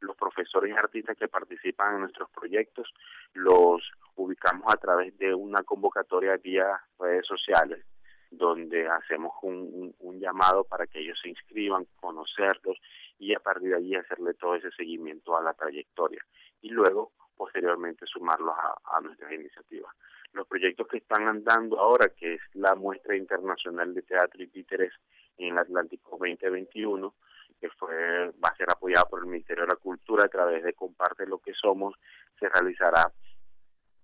Los 0.00 0.16
profesores 0.16 0.70
y 0.70 0.78
artistas 0.78 1.14
que 1.18 1.28
participan 1.28 1.96
en 1.96 2.00
nuestros 2.00 2.30
proyectos 2.30 2.90
los 3.34 3.82
ubicamos 4.16 4.72
a 4.72 4.78
través 4.78 5.16
de 5.18 5.34
una 5.34 5.62
convocatoria 5.62 6.38
vía 6.38 6.80
redes 6.98 7.26
sociales, 7.26 7.84
donde 8.30 8.88
hacemos 8.88 9.32
un, 9.42 9.92
llamado 10.18 10.64
para 10.64 10.86
que 10.86 11.00
ellos 11.00 11.18
se 11.20 11.28
inscriban, 11.28 11.84
conocerlos 12.00 12.78
y 13.22 13.34
a 13.34 13.38
partir 13.38 13.68
de 13.68 13.76
allí 13.76 13.94
hacerle 13.94 14.34
todo 14.34 14.56
ese 14.56 14.72
seguimiento 14.72 15.36
a 15.36 15.42
la 15.42 15.54
trayectoria 15.54 16.20
y 16.60 16.70
luego 16.70 17.12
posteriormente 17.36 18.04
sumarlos 18.06 18.54
a, 18.58 18.96
a 18.96 19.00
nuestras 19.00 19.32
iniciativas. 19.32 19.94
Los 20.32 20.48
proyectos 20.48 20.88
que 20.88 20.96
están 20.98 21.28
andando 21.28 21.78
ahora, 21.78 22.08
que 22.08 22.34
es 22.34 22.40
la 22.54 22.74
muestra 22.74 23.16
internacional 23.16 23.94
de 23.94 24.02
teatro 24.02 24.42
y 24.42 24.48
títeres 24.48 24.92
en 25.38 25.52
el 25.52 25.58
Atlántico 25.58 26.18
2021, 26.18 27.14
que 27.60 27.70
fue 27.70 28.32
va 28.44 28.48
a 28.48 28.56
ser 28.56 28.68
apoyada 28.68 29.04
por 29.04 29.20
el 29.20 29.26
Ministerio 29.26 29.62
de 29.62 29.68
la 29.68 29.76
Cultura 29.76 30.24
a 30.24 30.28
través 30.28 30.64
de 30.64 30.72
Comparte 30.72 31.24
lo 31.24 31.38
que 31.38 31.54
somos, 31.54 31.94
se 32.40 32.48
realizará 32.48 33.12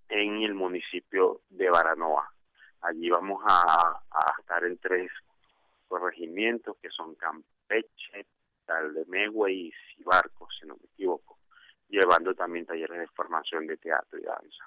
en 0.07 0.43
el 0.43 0.53
municipio 0.53 1.41
de 1.49 1.69
Baranoa. 1.69 2.31
Allí 2.81 3.09
vamos 3.09 3.43
a, 3.45 4.01
estar 4.39 4.63
en 4.63 4.77
tres 4.77 5.11
corregimientos 5.89 6.77
que 6.81 6.89
son 6.89 7.15
Campeche, 7.15 8.25
Taldemegua 8.69 9.49
y 9.49 9.73
Cibarco, 9.95 10.47
si 10.51 10.67
no 10.67 10.75
me 10.75 10.85
equivoco, 10.85 11.39
llevando 11.87 12.35
también 12.35 12.67
talleres 12.67 12.99
de 12.99 13.07
formación 13.07 13.65
de 13.65 13.77
teatro 13.77 14.19
y 14.19 14.21
danza 14.21 14.63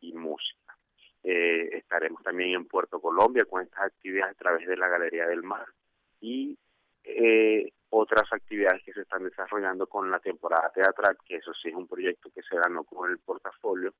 y 0.00 0.12
música. 0.12 0.76
Eh, 1.22 1.68
estaremos 1.76 2.20
también 2.24 2.54
en 2.54 2.66
Puerto 2.66 3.00
Colombia 3.00 3.44
con 3.44 3.62
estas 3.62 3.84
actividades 3.84 4.34
a 4.34 4.38
través 4.38 4.66
de 4.66 4.76
la 4.76 4.88
Galería 4.88 5.26
del 5.26 5.44
Mar 5.44 5.66
y 6.20 6.58
eh, 7.04 7.72
otras 7.90 8.24
actividades 8.32 8.82
que 8.82 8.92
se 8.92 9.02
están 9.02 9.22
desarrollando 9.22 9.86
con 9.86 10.10
la 10.10 10.18
temporada 10.18 10.70
teatral, 10.70 11.16
que 11.24 11.36
eso 11.36 11.52
sí 11.54 11.68
es 11.68 11.74
un 11.76 11.86
proyecto 11.86 12.30
que 12.34 12.42
se 12.42 12.56
ganó 12.56 12.82
con 12.82 13.08
el 13.08 13.18
portafolio, 13.18 13.94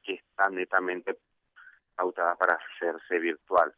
que 0.00 0.14
está 0.14 0.48
netamente 0.48 1.18
pautada 1.96 2.36
para 2.36 2.54
hacerse 2.54 3.18
virtual. 3.18 3.74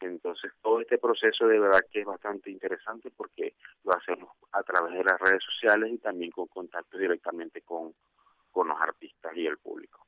Entonces, 0.00 0.52
todo 0.62 0.80
este 0.80 0.98
proceso 0.98 1.46
de 1.46 1.58
verdad 1.58 1.80
que 1.90 2.00
es 2.00 2.06
bastante 2.06 2.50
interesante 2.50 3.10
porque 3.16 3.54
lo 3.84 3.96
hacemos 3.96 4.30
a 4.52 4.62
través 4.62 4.94
de 4.94 5.04
las 5.04 5.18
redes 5.20 5.42
sociales 5.44 5.90
y 5.92 5.98
también 5.98 6.30
con 6.30 6.46
contacto 6.46 6.98
directamente 6.98 7.62
con, 7.62 7.94
con 8.50 8.68
los 8.68 8.80
artistas 8.80 9.32
y 9.36 9.46
el 9.46 9.58
público. 9.58 10.06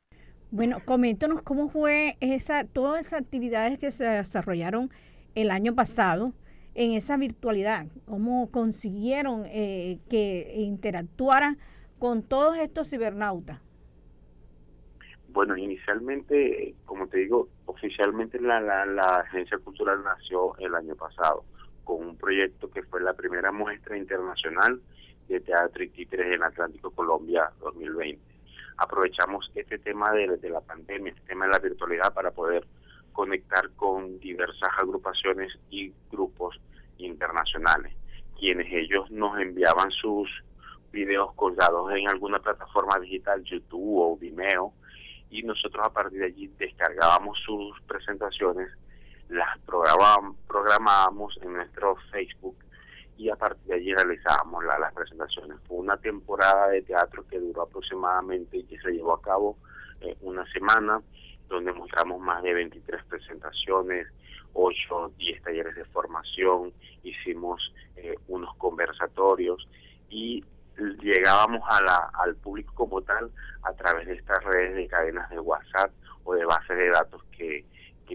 Bueno, 0.50 0.78
coméntanos 0.84 1.42
cómo 1.42 1.68
fue 1.68 2.16
esa, 2.20 2.64
todas 2.64 3.06
esas 3.06 3.20
actividades 3.20 3.78
que 3.78 3.90
se 3.90 4.04
desarrollaron 4.04 4.90
el 5.34 5.50
año 5.50 5.74
pasado 5.74 6.32
en 6.74 6.92
esa 6.92 7.16
virtualidad, 7.16 7.86
cómo 8.06 8.50
consiguieron 8.50 9.44
eh, 9.46 9.98
que 10.08 10.54
interactuaran 10.56 11.58
con 11.98 12.22
todos 12.22 12.56
estos 12.58 12.88
cibernautas. 12.88 13.60
Bueno, 15.28 15.56
inicialmente, 15.56 16.74
como 16.86 17.06
te 17.06 17.18
digo, 17.18 17.48
oficialmente 17.66 18.40
la, 18.40 18.60
la, 18.60 19.16
Agencia 19.20 19.58
Cultural 19.58 20.02
nació 20.02 20.56
el 20.58 20.74
año 20.74 20.96
pasado 20.96 21.44
con 21.84 22.02
un 22.04 22.16
proyecto 22.16 22.70
que 22.70 22.82
fue 22.82 23.00
la 23.02 23.12
primera 23.12 23.52
muestra 23.52 23.96
internacional 23.96 24.80
de 25.28 25.40
teatro 25.40 25.84
y 25.84 25.90
títeres 25.90 26.34
en 26.34 26.42
Atlántico 26.42 26.90
Colombia 26.90 27.50
2020. 27.60 28.20
Aprovechamos 28.78 29.50
este 29.54 29.78
tema 29.78 30.10
de, 30.12 30.38
de 30.38 30.50
la 30.50 30.60
pandemia, 30.60 31.12
este 31.12 31.26
tema 31.26 31.44
de 31.46 31.52
la 31.52 31.58
virtualidad 31.58 32.14
para 32.14 32.30
poder 32.30 32.66
conectar 33.12 33.70
con 33.76 34.18
diversas 34.20 34.70
agrupaciones 34.78 35.52
y 35.70 35.92
grupos 36.10 36.58
internacionales, 36.96 37.92
quienes 38.38 38.72
ellos 38.72 39.10
nos 39.10 39.38
enviaban 39.38 39.90
sus 39.90 40.28
videos 40.90 41.34
colgados 41.34 41.92
en 41.92 42.08
alguna 42.08 42.38
plataforma 42.38 42.98
digital, 43.00 43.42
YouTube 43.44 43.98
o 43.98 44.16
Vimeo, 44.16 44.72
y 45.30 45.42
nosotros 45.42 45.86
a 45.86 45.92
partir 45.92 46.20
de 46.20 46.26
allí 46.26 46.50
descargábamos 46.58 47.38
sus 47.44 47.80
presentaciones, 47.82 48.68
las 49.28 49.58
programábamos 50.46 51.38
en 51.42 51.54
nuestro 51.54 51.96
Facebook 52.10 52.56
y 53.18 53.28
a 53.28 53.36
partir 53.36 53.64
de 53.66 53.74
allí 53.74 53.94
realizábamos 53.94 54.64
las 54.64 54.92
presentaciones. 54.94 55.58
Fue 55.66 55.76
una 55.76 55.96
temporada 55.96 56.68
de 56.68 56.82
teatro 56.82 57.26
que 57.28 57.38
duró 57.38 57.62
aproximadamente 57.62 58.58
y 58.58 58.64
que 58.64 58.78
se 58.78 58.92
llevó 58.92 59.14
a 59.14 59.20
cabo 59.20 59.58
eh, 60.00 60.16
una 60.20 60.50
semana 60.52 61.02
donde 61.48 61.72
mostramos 61.72 62.20
más 62.20 62.42
de 62.42 62.54
23 62.54 63.04
presentaciones, 63.04 64.06
8, 64.52 65.12
10 65.16 65.42
talleres 65.42 65.74
de 65.74 65.84
formación, 65.86 66.72
hicimos 67.02 67.72
eh, 67.96 68.14
unos 68.28 68.54
conversatorios 68.56 69.66
y 70.10 70.44
llegábamos 71.00 71.62
a 71.68 71.82
la, 71.82 72.10
al 72.14 72.36
público 72.36 72.72
como 72.74 73.00
tal 73.02 73.30
a 73.62 73.72
través 73.74 74.06
de 74.06 74.14
estas 74.14 74.42
redes 74.44 74.74
de 74.74 74.86
cadenas 74.88 75.28
de 75.30 75.40
WhatsApp 75.40 75.90
o 76.24 76.34
de 76.34 76.44
bases 76.44 76.76
de 76.76 76.88
datos 76.90 77.22
que, 77.36 77.64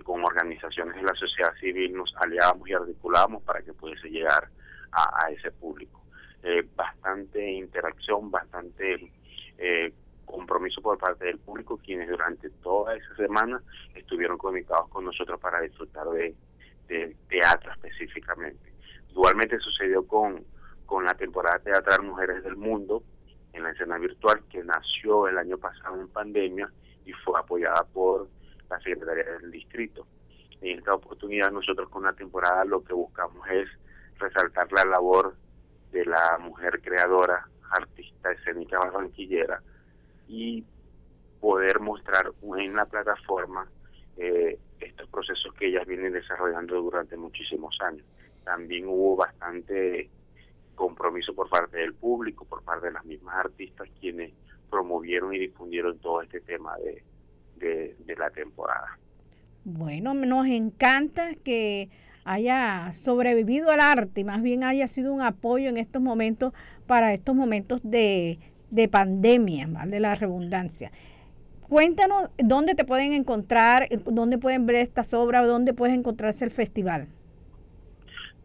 con 0.03 0.25
organizaciones 0.25 0.95
de 0.95 1.03
la 1.03 1.13
sociedad 1.13 1.53
civil 1.59 1.93
nos 1.93 2.13
aliábamos 2.17 2.67
y 2.67 2.73
articulábamos 2.73 3.43
para 3.43 3.61
que 3.61 3.73
pudiese 3.73 4.09
llegar 4.09 4.49
a, 4.91 5.29
ese 5.31 5.51
público. 5.51 6.01
Eh, 6.41 6.67
bastante 6.75 7.51
interacción, 7.51 8.29
bastante 8.29 9.11
eh, 9.57 9.93
compromiso 10.25 10.81
por 10.81 10.97
parte 10.97 11.25
del 11.25 11.39
público, 11.39 11.77
quienes 11.77 12.09
durante 12.09 12.49
toda 12.49 12.95
esa 12.95 13.15
semana 13.15 13.61
estuvieron 13.95 14.37
conectados 14.37 14.89
con 14.89 15.05
nosotros 15.05 15.39
para 15.39 15.61
disfrutar 15.61 16.07
de, 16.09 16.35
teatro 17.29 17.71
específicamente. 17.71 18.71
Igualmente 19.09 19.57
sucedió 19.59 20.05
con, 20.05 20.43
con 20.85 21.05
la 21.05 21.13
temporada 21.13 21.59
teatral 21.59 22.03
Mujeres 22.03 22.43
del 22.43 22.55
Mundo 22.55 23.03
en 23.53 23.63
la 23.63 23.71
escena 23.71 23.97
virtual 23.97 24.43
que 24.49 24.63
nació 24.63 25.27
el 25.27 25.37
año 25.37 25.57
pasado 25.57 25.99
en 25.99 26.07
pandemia 26.07 26.69
y 27.05 27.13
fue 27.13 27.39
apoyada 27.39 27.83
por 27.93 28.27
la 28.69 28.79
Secretaría 28.79 29.25
del 29.39 29.51
Distrito. 29.51 30.07
En 30.61 30.79
esta 30.79 30.93
oportunidad 30.93 31.51
nosotros 31.51 31.89
con 31.89 32.03
la 32.03 32.13
temporada 32.13 32.65
lo 32.65 32.83
que 32.83 32.93
buscamos 32.93 33.47
es 33.49 33.67
resaltar 34.17 34.71
la 34.71 34.85
labor 34.85 35.35
de 35.91 36.05
la 36.05 36.37
mujer 36.39 36.81
creadora, 36.81 37.47
artista 37.71 38.31
escénica 38.31 38.79
barranquillera, 38.79 39.61
y 40.27 40.65
poder 41.39 41.79
mostrar 41.79 42.31
en 42.57 42.75
la 42.75 42.85
plataforma 42.85 43.67
eh, 44.17 44.57
estos 44.79 45.09
procesos 45.09 45.53
que 45.55 45.67
ellas 45.67 45.85
vienen 45.85 46.13
desarrollando 46.13 46.81
durante 46.81 47.17
muchísimos 47.17 47.77
años. 47.81 48.05
También 48.43 48.87
hubo 48.87 49.17
bastante 49.17 50.09
compromiso 50.75 51.33
por 51.33 51.49
parte 51.49 51.77
del 51.77 51.93
público, 51.93 52.45
por 52.45 52.63
parte 52.63 52.87
de 52.87 52.93
las 52.93 53.05
mismas 53.05 53.35
artistas 53.35 53.87
quienes 53.99 54.33
promovieron 54.69 55.33
y 55.33 55.39
difundieron 55.39 55.99
todo 55.99 56.21
este 56.21 56.41
tema 56.41 56.75
de, 56.77 57.95
de 57.97 58.15
la 58.15 58.29
temporada. 58.31 58.97
Bueno, 59.63 60.13
nos 60.13 60.47
encanta 60.47 61.35
que 61.35 61.89
haya 62.25 62.91
sobrevivido 62.93 63.69
al 63.71 63.79
arte 63.79 64.21
y 64.21 64.23
más 64.23 64.41
bien 64.41 64.63
haya 64.63 64.87
sido 64.87 65.13
un 65.13 65.21
apoyo 65.21 65.69
en 65.69 65.77
estos 65.77 66.01
momentos 66.01 66.53
para 66.87 67.13
estos 67.13 67.35
momentos 67.35 67.81
de 67.83 68.39
de 68.73 68.87
pandemia, 68.87 69.67
¿vale? 69.69 69.99
La 69.99 70.15
redundancia. 70.15 70.91
Cuéntanos 71.69 72.31
dónde 72.37 72.73
te 72.73 72.85
pueden 72.85 73.13
encontrar, 73.13 73.87
dónde 74.05 74.39
pueden 74.39 74.65
ver 74.65 74.77
estas 74.77 75.13
obras, 75.13 75.45
dónde 75.45 75.75
puedes 75.75 75.95
encontrarse 75.95 76.43
el 76.43 76.49
festival. 76.49 77.07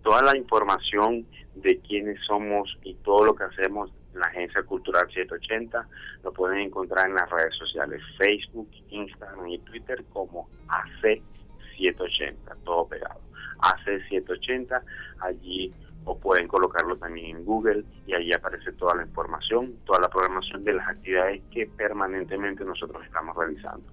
Toda 0.02 0.20
la 0.20 0.36
información 0.36 1.26
de 1.62 1.78
quiénes 1.80 2.20
somos 2.26 2.76
y 2.82 2.94
todo 2.96 3.24
lo 3.24 3.34
que 3.34 3.44
hacemos 3.44 3.90
en 4.14 4.20
la 4.20 4.26
Agencia 4.26 4.62
Cultural 4.62 5.06
780 5.06 5.88
lo 6.24 6.32
pueden 6.32 6.58
encontrar 6.58 7.08
en 7.08 7.14
las 7.14 7.28
redes 7.30 7.54
sociales 7.56 8.02
Facebook, 8.18 8.68
Instagram 8.90 9.48
y 9.48 9.58
Twitter 9.58 10.04
como 10.12 10.48
AC780, 10.68 12.34
todo 12.64 12.88
pegado. 12.88 13.20
AC780, 13.58 14.82
allí 15.20 15.72
o 16.04 16.18
pueden 16.18 16.48
colocarlo 16.48 16.96
también 16.96 17.36
en 17.36 17.44
Google 17.44 17.84
y 18.06 18.14
ahí 18.14 18.32
aparece 18.32 18.72
toda 18.72 18.94
la 18.94 19.02
información, 19.02 19.74
toda 19.84 20.00
la 20.00 20.08
programación 20.08 20.64
de 20.64 20.72
las 20.72 20.88
actividades 20.88 21.42
que 21.50 21.66
permanentemente 21.66 22.64
nosotros 22.64 23.04
estamos 23.04 23.36
realizando. 23.36 23.84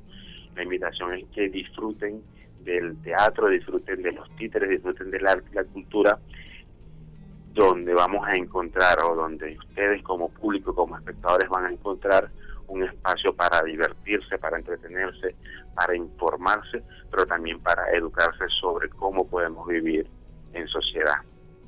La 0.55 0.63
invitación 0.63 1.13
es 1.13 1.25
que 1.33 1.49
disfruten 1.49 2.23
del 2.63 2.97
teatro, 3.01 3.49
disfruten 3.49 4.01
de 4.01 4.11
los 4.13 4.33
títeres, 4.37 4.69
disfruten 4.69 5.11
del 5.11 5.27
arte 5.27 5.47
y 5.51 5.55
la 5.55 5.63
cultura, 5.65 6.19
donde 7.55 7.93
vamos 7.93 8.27
a 8.27 8.35
encontrar 8.35 8.99
o 8.99 9.15
donde 9.15 9.57
ustedes 9.57 10.03
como 10.03 10.29
público, 10.29 10.75
como 10.75 10.97
espectadores 10.97 11.49
van 11.49 11.65
a 11.65 11.71
encontrar 11.71 12.29
un 12.67 12.83
espacio 12.83 13.33
para 13.33 13.63
divertirse, 13.63 14.37
para 14.37 14.57
entretenerse, 14.57 15.35
para 15.73 15.95
informarse, 15.95 16.83
pero 17.09 17.25
también 17.25 17.59
para 17.61 17.89
educarse 17.91 18.45
sobre 18.59 18.89
cómo 18.89 19.25
podemos 19.25 19.65
vivir 19.67 20.05
en 20.53 20.67
sociedad 20.67 21.15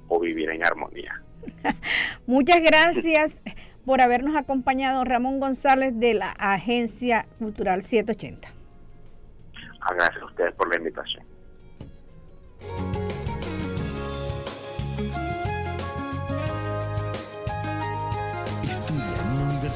o 0.10 0.20
vivir 0.20 0.50
en 0.50 0.66
armonía. 0.66 1.22
Muchas 2.28 2.62
gracias 2.62 3.42
por 3.86 4.02
habernos 4.02 4.36
acompañado, 4.36 5.06
Ramón 5.06 5.40
González 5.40 5.98
de 5.98 6.16
la 6.16 6.32
Agencia 6.32 7.28
Cultural 7.40 7.82
780. 7.82 8.50
Ah, 9.80 9.94
gracias 9.94 10.22
a 10.22 10.26
ustedes 10.26 10.54
por 10.56 10.68
la 10.70 10.78
invitación. 10.78 11.24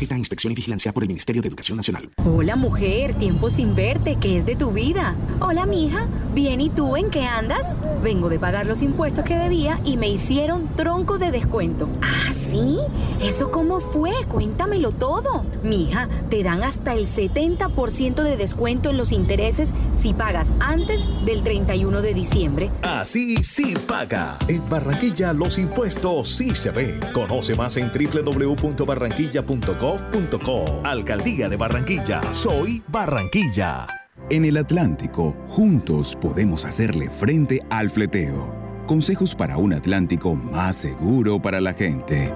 sujeta 0.00 0.14
a 0.14 0.18
inspección 0.18 0.52
y 0.52 0.54
vigilancia 0.54 0.94
por 0.94 1.02
el 1.02 1.08
Ministerio 1.08 1.42
de 1.42 1.48
Educación 1.48 1.76
Nacional. 1.76 2.08
Hola 2.24 2.56
mujer, 2.56 3.12
tiempo 3.18 3.50
sin 3.50 3.74
verte, 3.74 4.16
¿qué 4.18 4.38
es 4.38 4.46
de 4.46 4.56
tu 4.56 4.72
vida? 4.72 5.14
Hola 5.40 5.66
mija, 5.66 6.06
bien 6.34 6.62
y 6.62 6.70
tú 6.70 6.96
en 6.96 7.10
qué 7.10 7.24
andas? 7.24 7.78
Vengo 8.02 8.30
de 8.30 8.38
pagar 8.38 8.66
los 8.66 8.80
impuestos 8.80 9.26
que 9.26 9.36
debía 9.36 9.78
y 9.84 9.98
me 9.98 10.08
hicieron 10.08 10.66
tronco 10.74 11.18
de 11.18 11.30
descuento. 11.30 11.86
¿Ah, 12.00 12.32
sí? 12.32 12.78
¿Eso 13.22 13.50
cómo 13.50 13.80
fue? 13.80 14.12
Cuéntamelo 14.26 14.90
todo. 14.90 15.44
Mija, 15.62 16.08
te 16.30 16.42
dan 16.42 16.62
hasta 16.62 16.94
el 16.94 17.06
70% 17.06 18.22
de 18.22 18.38
descuento 18.38 18.88
en 18.88 18.96
los 18.96 19.12
intereses 19.12 19.74
si 19.96 20.14
pagas 20.14 20.54
antes 20.60 21.06
del 21.26 21.42
31 21.42 22.00
de 22.00 22.14
diciembre. 22.14 22.70
Así 22.80 23.44
sí 23.44 23.74
paga. 23.86 24.38
En 24.48 24.66
Barranquilla 24.70 25.34
los 25.34 25.58
impuestos 25.58 26.30
sí 26.30 26.54
se 26.54 26.70
ven. 26.70 26.98
Conoce 27.12 27.54
más 27.54 27.76
en 27.76 27.92
www.barranquilla.com 27.92 29.89
gov.co. 29.90 30.82
Alcaldía 30.84 31.48
de 31.48 31.56
Barranquilla. 31.56 32.20
Soy 32.32 32.80
Barranquilla. 32.88 33.88
En 34.30 34.44
el 34.44 34.56
Atlántico, 34.56 35.34
juntos 35.48 36.16
podemos 36.20 36.64
hacerle 36.64 37.10
frente 37.10 37.60
al 37.70 37.90
fleteo. 37.90 38.54
Consejos 38.86 39.34
para 39.34 39.56
un 39.56 39.72
Atlántico 39.72 40.36
más 40.36 40.76
seguro 40.76 41.42
para 41.42 41.60
la 41.60 41.74
gente. 41.74 42.32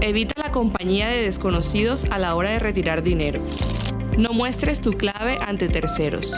Evita 0.00 0.40
la 0.40 0.52
compañía 0.52 1.08
de 1.08 1.22
desconocidos 1.22 2.04
a 2.10 2.18
la 2.18 2.36
hora 2.36 2.50
de 2.50 2.60
retirar 2.60 3.02
dinero. 3.02 3.40
No 4.16 4.32
muestres 4.32 4.80
tu 4.80 4.92
clave 4.92 5.36
ante 5.40 5.68
terceros. 5.68 6.32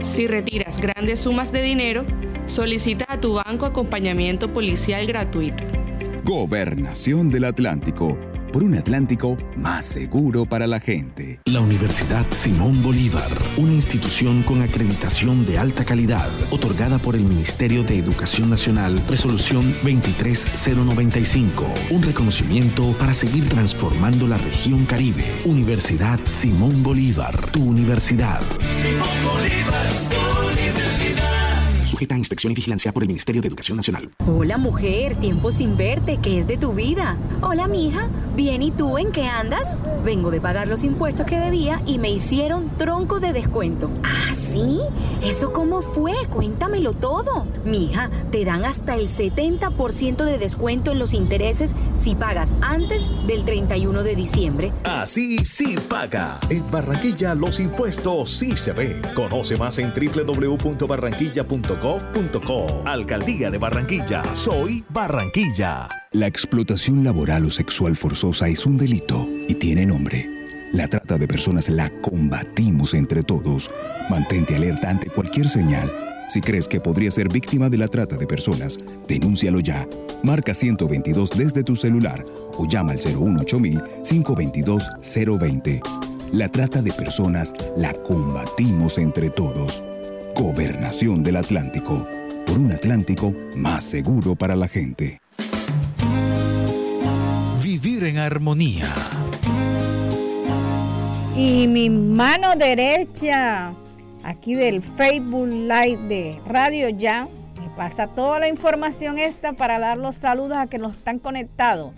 Si 0.00 0.28
retiras 0.28 0.80
grandes 0.80 1.20
sumas 1.20 1.52
de 1.52 1.62
dinero, 1.62 2.06
solicita 2.46 3.04
a 3.06 3.20
tu 3.20 3.34
banco 3.34 3.66
acompañamiento 3.66 4.50
policial 4.50 5.06
gratuito. 5.06 5.64
Gobernación 6.24 7.30
del 7.30 7.44
Atlántico 7.44 8.16
por 8.52 8.62
un 8.62 8.74
Atlántico 8.74 9.38
más 9.56 9.84
seguro 9.84 10.44
para 10.44 10.66
la 10.66 10.78
gente. 10.78 11.40
La 11.46 11.60
Universidad 11.60 12.26
Simón 12.32 12.82
Bolívar, 12.82 13.30
una 13.56 13.72
institución 13.72 14.42
con 14.42 14.60
acreditación 14.62 15.46
de 15.46 15.58
alta 15.58 15.84
calidad, 15.84 16.28
otorgada 16.50 16.98
por 16.98 17.16
el 17.16 17.22
Ministerio 17.24 17.82
de 17.82 17.98
Educación 17.98 18.50
Nacional, 18.50 19.00
resolución 19.08 19.64
23095, 19.82 21.64
un 21.90 22.02
reconocimiento 22.02 22.94
para 22.98 23.14
seguir 23.14 23.48
transformando 23.48 24.28
la 24.28 24.38
región 24.38 24.84
Caribe. 24.84 25.24
Universidad 25.44 26.20
Simón 26.30 26.82
Bolívar, 26.82 27.50
tu 27.52 27.64
universidad. 27.64 28.42
Simón 28.82 29.08
Bolívar, 29.24 30.91
sujeta 31.92 32.14
a 32.14 32.18
inspección 32.18 32.52
y 32.52 32.54
vigilancia 32.54 32.90
por 32.90 33.02
el 33.02 33.08
Ministerio 33.08 33.42
de 33.42 33.48
Educación 33.48 33.76
Nacional. 33.76 34.10
Hola 34.26 34.56
mujer, 34.56 35.14
tiempo 35.16 35.52
sin 35.52 35.76
verte, 35.76 36.18
¿qué 36.22 36.38
es 36.38 36.46
de 36.46 36.56
tu 36.56 36.72
vida? 36.72 37.16
Hola 37.42 37.68
mija, 37.68 38.08
bien 38.34 38.62
y 38.62 38.70
tú 38.70 38.96
en 38.96 39.12
qué 39.12 39.26
andas? 39.26 39.78
Vengo 40.02 40.30
de 40.30 40.40
pagar 40.40 40.68
los 40.68 40.84
impuestos 40.84 41.26
que 41.26 41.38
debía 41.38 41.82
y 41.84 41.98
me 41.98 42.10
hicieron 42.10 42.70
tronco 42.78 43.20
de 43.20 43.34
descuento. 43.34 43.90
¿Ah, 44.04 44.32
sí? 44.32 44.80
¿Eso 45.22 45.52
cómo 45.52 45.82
fue? 45.82 46.14
Cuéntamelo 46.30 46.94
todo. 46.94 47.46
Mija, 47.66 48.08
te 48.30 48.46
dan 48.46 48.64
hasta 48.64 48.94
el 48.96 49.08
70% 49.08 50.24
de 50.24 50.38
descuento 50.38 50.92
en 50.92 50.98
los 50.98 51.12
intereses 51.12 51.76
si 51.98 52.14
pagas 52.14 52.54
antes 52.62 53.06
del 53.26 53.44
31 53.44 54.02
de 54.02 54.16
diciembre. 54.16 54.72
Así 54.84 55.44
sí 55.44 55.76
paga. 55.88 56.40
En 56.48 56.68
Barranquilla 56.70 57.34
los 57.34 57.60
impuestos 57.60 58.30
sí 58.30 58.56
se 58.56 58.72
ven. 58.72 59.02
Conoce 59.14 59.58
más 59.58 59.78
en 59.78 59.92
www.barranquilla.com 59.92 61.81
Alcaldía 62.86 63.50
de 63.50 63.58
Barranquilla. 63.58 64.22
Soy 64.36 64.84
Barranquilla. 64.88 65.88
La 66.12 66.28
explotación 66.28 67.02
laboral 67.02 67.44
o 67.44 67.50
sexual 67.50 67.96
forzosa 67.96 68.46
es 68.46 68.64
un 68.66 68.76
delito 68.76 69.28
y 69.48 69.56
tiene 69.56 69.84
nombre. 69.84 70.30
La 70.72 70.86
trata 70.86 71.18
de 71.18 71.26
personas 71.26 71.68
la 71.68 71.90
combatimos 72.00 72.94
entre 72.94 73.24
todos. 73.24 73.68
Mantente 74.08 74.54
alerta 74.54 74.90
ante 74.90 75.10
cualquier 75.10 75.48
señal. 75.48 75.90
Si 76.28 76.40
crees 76.40 76.68
que 76.68 76.80
podría 76.80 77.10
ser 77.10 77.28
víctima 77.28 77.68
de 77.68 77.78
la 77.78 77.88
trata 77.88 78.16
de 78.16 78.28
personas, 78.28 78.78
denúncialo 79.08 79.58
ya. 79.58 79.84
Marca 80.22 80.54
122 80.54 81.30
desde 81.30 81.64
tu 81.64 81.74
celular 81.74 82.24
o 82.58 82.68
llama 82.68 82.92
al 82.92 82.98
018 82.98 83.58
522 84.04 84.88
020. 85.02 85.82
La 86.30 86.48
trata 86.48 86.80
de 86.80 86.92
personas 86.92 87.52
la 87.76 87.92
combatimos 87.92 88.98
entre 88.98 89.30
todos. 89.30 89.82
Gobernación 90.42 91.22
del 91.22 91.36
Atlántico, 91.36 92.04
por 92.44 92.58
un 92.58 92.72
Atlántico 92.72 93.32
más 93.54 93.84
seguro 93.84 94.34
para 94.34 94.56
la 94.56 94.66
gente. 94.66 95.20
Vivir 97.62 98.02
en 98.02 98.18
armonía. 98.18 98.92
Y 101.36 101.68
mi 101.68 101.88
mano 101.90 102.56
derecha, 102.56 103.72
aquí 104.24 104.54
del 104.54 104.82
Facebook 104.82 105.46
Live 105.46 106.08
de 106.08 106.40
Radio 106.44 106.88
Ya, 106.88 107.28
me 107.60 107.76
pasa 107.76 108.08
toda 108.08 108.40
la 108.40 108.48
información 108.48 109.20
esta 109.20 109.52
para 109.52 109.78
dar 109.78 109.96
los 109.96 110.16
saludos 110.16 110.58
a 110.58 110.66
que 110.66 110.78
nos 110.78 110.96
están 110.96 111.20
conectados. 111.20 111.94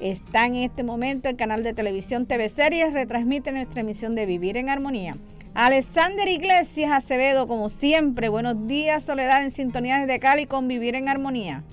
Está 0.00 0.46
en 0.46 0.56
este 0.56 0.82
momento 0.82 1.28
el 1.28 1.36
canal 1.36 1.62
de 1.62 1.72
televisión 1.72 2.26
TV 2.26 2.48
Series, 2.48 2.92
retransmite 2.92 3.52
nuestra 3.52 3.82
emisión 3.82 4.16
de 4.16 4.26
Vivir 4.26 4.56
en 4.56 4.70
Armonía. 4.70 5.16
Alexander 5.58 6.28
Iglesias 6.28 6.92
Acevedo, 6.92 7.48
como 7.48 7.70
siempre, 7.70 8.28
buenos 8.28 8.68
días, 8.68 9.04
Soledad 9.04 9.42
en 9.42 9.50
sintonía 9.50 9.96
desde 9.96 10.20
Cali, 10.20 10.44
convivir 10.44 10.94
en 10.94 11.08
armonía. 11.08 11.64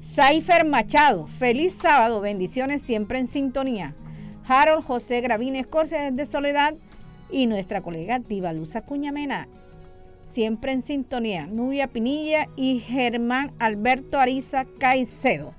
Saifer 0.00 0.64
Machado, 0.64 1.28
feliz 1.38 1.74
sábado, 1.74 2.20
bendiciones 2.20 2.82
siempre 2.82 3.20
en 3.20 3.28
sintonía. 3.28 3.94
Harold 4.48 4.84
José 4.84 5.20
Gravín 5.20 5.54
Escorcia 5.54 6.10
desde 6.10 6.26
Soledad 6.26 6.74
y 7.30 7.46
nuestra 7.46 7.82
colega 7.82 8.18
Diva 8.18 8.52
Luz 8.52 8.72
Cuñamena, 8.84 9.46
siempre 10.26 10.72
en 10.72 10.82
sintonía. 10.82 11.46
Nubia 11.46 11.86
Pinilla 11.86 12.48
y 12.56 12.80
Germán 12.80 13.52
Alberto 13.60 14.18
Ariza 14.18 14.64
Caicedo. 14.80 15.54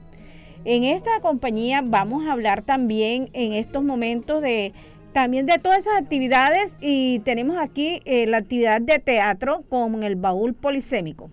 En 0.66 0.84
esta 0.84 1.22
compañía 1.22 1.82
vamos 1.82 2.28
a 2.28 2.34
hablar 2.34 2.64
también 2.64 3.30
en 3.32 3.54
estos 3.54 3.82
momentos 3.82 4.42
de 4.42 4.74
también 5.12 5.46
de 5.46 5.60
todas 5.60 5.80
esas 5.80 6.02
actividades 6.02 6.78
y 6.80 7.20
tenemos 7.20 7.58
aquí 7.58 8.02
eh, 8.06 8.28
la 8.28 8.38
actividad 8.38 8.82
de 8.82 9.00
teatro 9.00 9.64
con 9.70 10.04
el 10.04 10.16
baúl 10.16 10.54
polisémico. 10.54 11.30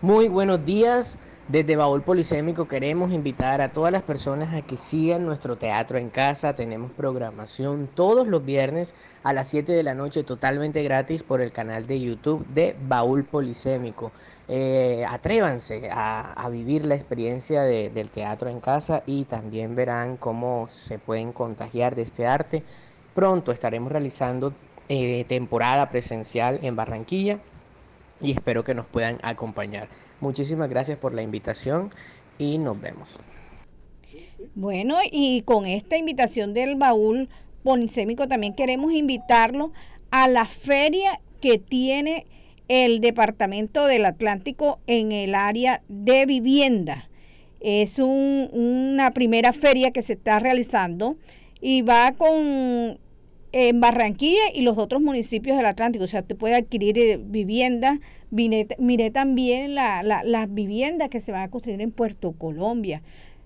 Muy 0.00 0.28
buenos 0.28 0.64
días. 0.64 1.16
Desde 1.48 1.74
Baúl 1.74 2.02
Polisémico 2.02 2.68
queremos 2.68 3.10
invitar 3.10 3.60
a 3.60 3.68
todas 3.68 3.90
las 3.90 4.02
personas 4.02 4.54
a 4.54 4.62
que 4.62 4.76
sigan 4.76 5.26
nuestro 5.26 5.58
teatro 5.58 5.98
en 5.98 6.08
casa. 6.08 6.54
Tenemos 6.54 6.92
programación 6.92 7.88
todos 7.92 8.28
los 8.28 8.44
viernes 8.44 8.94
a 9.24 9.32
las 9.32 9.48
7 9.48 9.72
de 9.72 9.82
la 9.82 9.94
noche 9.94 10.22
totalmente 10.22 10.84
gratis 10.84 11.24
por 11.24 11.40
el 11.40 11.50
canal 11.50 11.84
de 11.88 12.00
YouTube 12.00 12.46
de 12.46 12.76
Baúl 12.86 13.24
Polisémico. 13.24 14.12
Eh, 14.46 15.04
atrévanse 15.08 15.90
a, 15.92 16.48
vivir 16.48 16.86
la 16.86 16.94
experiencia 16.94 17.62
del 17.62 18.08
teatro 18.10 18.48
en 18.48 18.60
casa 18.60 19.02
y 19.04 19.24
también 19.24 19.74
verán 19.74 20.18
cómo 20.18 20.68
se 20.68 21.00
pueden 21.00 21.32
contagiar 21.32 21.96
de 21.96 22.02
este 22.02 22.24
arte. 22.24 22.62
Pronto 23.16 23.50
estaremos 23.50 23.90
realizando 23.90 24.54
eh, 24.88 25.24
temporada 25.28 25.90
presencial 25.90 26.60
en 26.62 26.76
Barranquilla 26.76 27.40
y 28.20 28.30
espero 28.30 28.62
que 28.62 28.74
nos 28.74 28.86
puedan 28.86 29.18
acompañar. 29.22 29.88
Muchísimas 30.22 30.70
gracias 30.70 30.98
por 30.98 31.14
la 31.14 31.22
invitación 31.22 31.90
y 32.38 32.56
nos 32.56 32.80
vemos. 32.80 33.18
Bueno, 34.54 34.98
y 35.10 35.42
con 35.42 35.66
esta 35.66 35.96
invitación 35.96 36.54
del 36.54 36.76
baúl 36.76 37.28
polisémico 37.64 38.28
también 38.28 38.54
queremos 38.54 38.92
invitarlo 38.92 39.72
a 40.12 40.28
la 40.28 40.46
feria 40.46 41.20
que 41.40 41.58
tiene 41.58 42.26
el 42.68 43.00
Departamento 43.00 43.86
del 43.86 44.04
Atlántico 44.04 44.78
en 44.86 45.10
el 45.10 45.34
área 45.34 45.82
de 45.88 46.24
vivienda. 46.24 47.10
Es 47.58 47.98
una 47.98 49.10
primera 49.10 49.52
feria 49.52 49.90
que 49.90 50.02
se 50.02 50.12
está 50.12 50.38
realizando 50.38 51.16
y 51.60 51.82
va 51.82 52.12
con 52.12 53.00
en 53.52 53.80
Barranquilla 53.80 54.50
y 54.54 54.62
los 54.62 54.78
otros 54.78 55.02
municipios 55.02 55.56
del 55.56 55.66
Atlántico. 55.66 56.04
O 56.04 56.08
sea, 56.08 56.22
te 56.22 56.34
puede 56.34 56.54
adquirir 56.54 56.98
eh, 56.98 57.20
vivienda. 57.20 58.00
Miré, 58.32 59.10
también 59.10 59.74
las 59.74 60.54
viviendas 60.54 61.10
que 61.10 61.20
se 61.20 61.32
van 61.32 61.42
a 61.42 61.50
construir 61.50 61.82
en 61.82 61.92
Puerto 61.92 62.32
Colombia. 62.32 63.02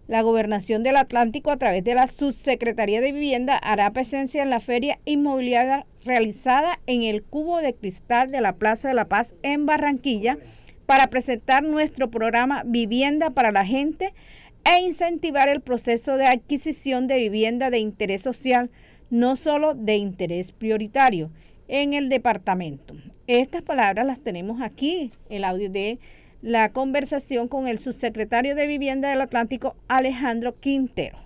La 0.06 0.22
Gobernación 0.22 0.84
del 0.84 0.96
Atlántico, 0.96 1.50
a 1.50 1.56
través 1.56 1.82
de 1.82 1.96
la 1.96 2.06
Subsecretaría 2.06 3.00
de 3.00 3.10
Vivienda, 3.10 3.56
hará 3.56 3.92
presencia 3.92 4.44
en 4.44 4.50
la 4.50 4.60
feria 4.60 5.00
inmobiliaria 5.04 5.86
realizada 6.04 6.78
en 6.86 7.02
el 7.02 7.24
Cubo 7.24 7.60
de 7.60 7.74
Cristal 7.74 8.30
de 8.30 8.40
la 8.40 8.54
Plaza 8.54 8.86
de 8.86 8.94
la 8.94 9.08
Paz 9.08 9.34
en 9.42 9.66
Barranquilla 9.66 10.38
para 10.86 11.08
presentar 11.08 11.64
nuestro 11.64 12.08
programa 12.08 12.62
Vivienda 12.64 13.30
para 13.30 13.50
la 13.50 13.66
Gente 13.66 14.14
e 14.62 14.82
incentivar 14.82 15.48
el 15.48 15.62
proceso 15.62 16.16
de 16.16 16.26
adquisición 16.26 17.08
de 17.08 17.18
vivienda 17.18 17.70
de 17.70 17.80
interés 17.80 18.22
social, 18.22 18.70
no 19.10 19.34
solo 19.34 19.74
de 19.74 19.96
interés 19.96 20.52
prioritario, 20.52 21.32
en 21.68 21.94
el 21.94 22.08
departamento. 22.08 22.94
Estas 23.26 23.62
palabras 23.62 24.06
las 24.06 24.20
tenemos 24.20 24.60
aquí, 24.60 25.12
el 25.28 25.44
audio 25.44 25.70
de 25.70 25.98
la 26.42 26.72
conversación 26.72 27.48
con 27.48 27.66
el 27.66 27.78
subsecretario 27.78 28.54
de 28.54 28.66
Vivienda 28.66 29.08
del 29.10 29.20
Atlántico, 29.20 29.74
Alejandro 29.88 30.54
Quintero. 30.60 31.18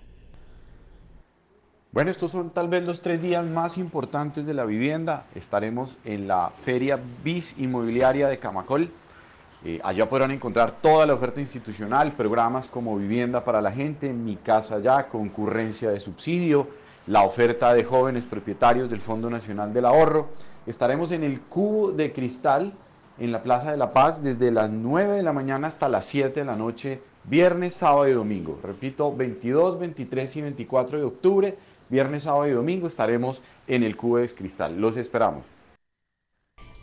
Bueno, 1.91 2.09
estos 2.09 2.31
son 2.31 2.51
tal 2.51 2.69
vez 2.69 2.83
los 2.83 3.01
tres 3.01 3.21
días 3.21 3.45
más 3.45 3.77
importantes 3.77 4.45
de 4.45 4.53
la 4.53 4.63
vivienda. 4.63 5.25
Estaremos 5.35 5.97
en 6.05 6.25
la 6.25 6.53
Feria 6.63 6.97
BIS 7.23 7.55
Inmobiliaria 7.57 8.29
de 8.29 8.39
Camacol. 8.39 8.89
Eh, 9.65 9.79
allá 9.83 10.09
podrán 10.09 10.31
encontrar 10.31 10.81
toda 10.81 11.05
la 11.05 11.13
oferta 11.13 11.41
institucional, 11.41 12.13
programas 12.13 12.69
como 12.69 12.97
Vivienda 12.97 13.43
para 13.43 13.61
la 13.61 13.71
Gente, 13.71 14.13
Mi 14.13 14.37
Casa 14.37 14.79
Ya, 14.79 15.07
concurrencia 15.07 15.91
de 15.91 15.99
subsidio, 15.99 16.67
la 17.07 17.23
oferta 17.23 17.73
de 17.73 17.83
jóvenes 17.83 18.25
propietarios 18.25 18.89
del 18.89 19.01
Fondo 19.01 19.29
Nacional 19.29 19.73
del 19.73 19.85
Ahorro. 19.85 20.29
Estaremos 20.65 21.11
en 21.11 21.23
el 21.23 21.41
Cubo 21.41 21.91
de 21.91 22.13
Cristal 22.13 22.73
en 23.19 23.31
la 23.31 23.43
Plaza 23.43 23.71
de 23.71 23.77
la 23.77 23.93
Paz 23.93 24.23
desde 24.23 24.51
las 24.51 24.71
9 24.71 25.17
de 25.17 25.23
la 25.23 25.33
mañana 25.33 25.67
hasta 25.67 25.89
las 25.89 26.05
7 26.05 26.39
de 26.39 26.45
la 26.45 26.55
noche, 26.55 27.01
viernes, 27.23 27.75
sábado 27.75 28.07
y 28.07 28.13
domingo. 28.13 28.59
Repito, 28.63 29.15
22, 29.15 29.79
23 29.79 30.35
y 30.37 30.41
24 30.41 30.97
de 30.97 31.03
octubre, 31.03 31.57
viernes, 31.89 32.23
sábado 32.23 32.47
y 32.47 32.51
domingo 32.51 32.87
estaremos 32.87 33.41
en 33.67 33.83
el 33.83 33.95
Cubo 33.95 34.17
de 34.17 34.29
Cristal. 34.29 34.79
Los 34.79 34.97
esperamos. 34.97 35.43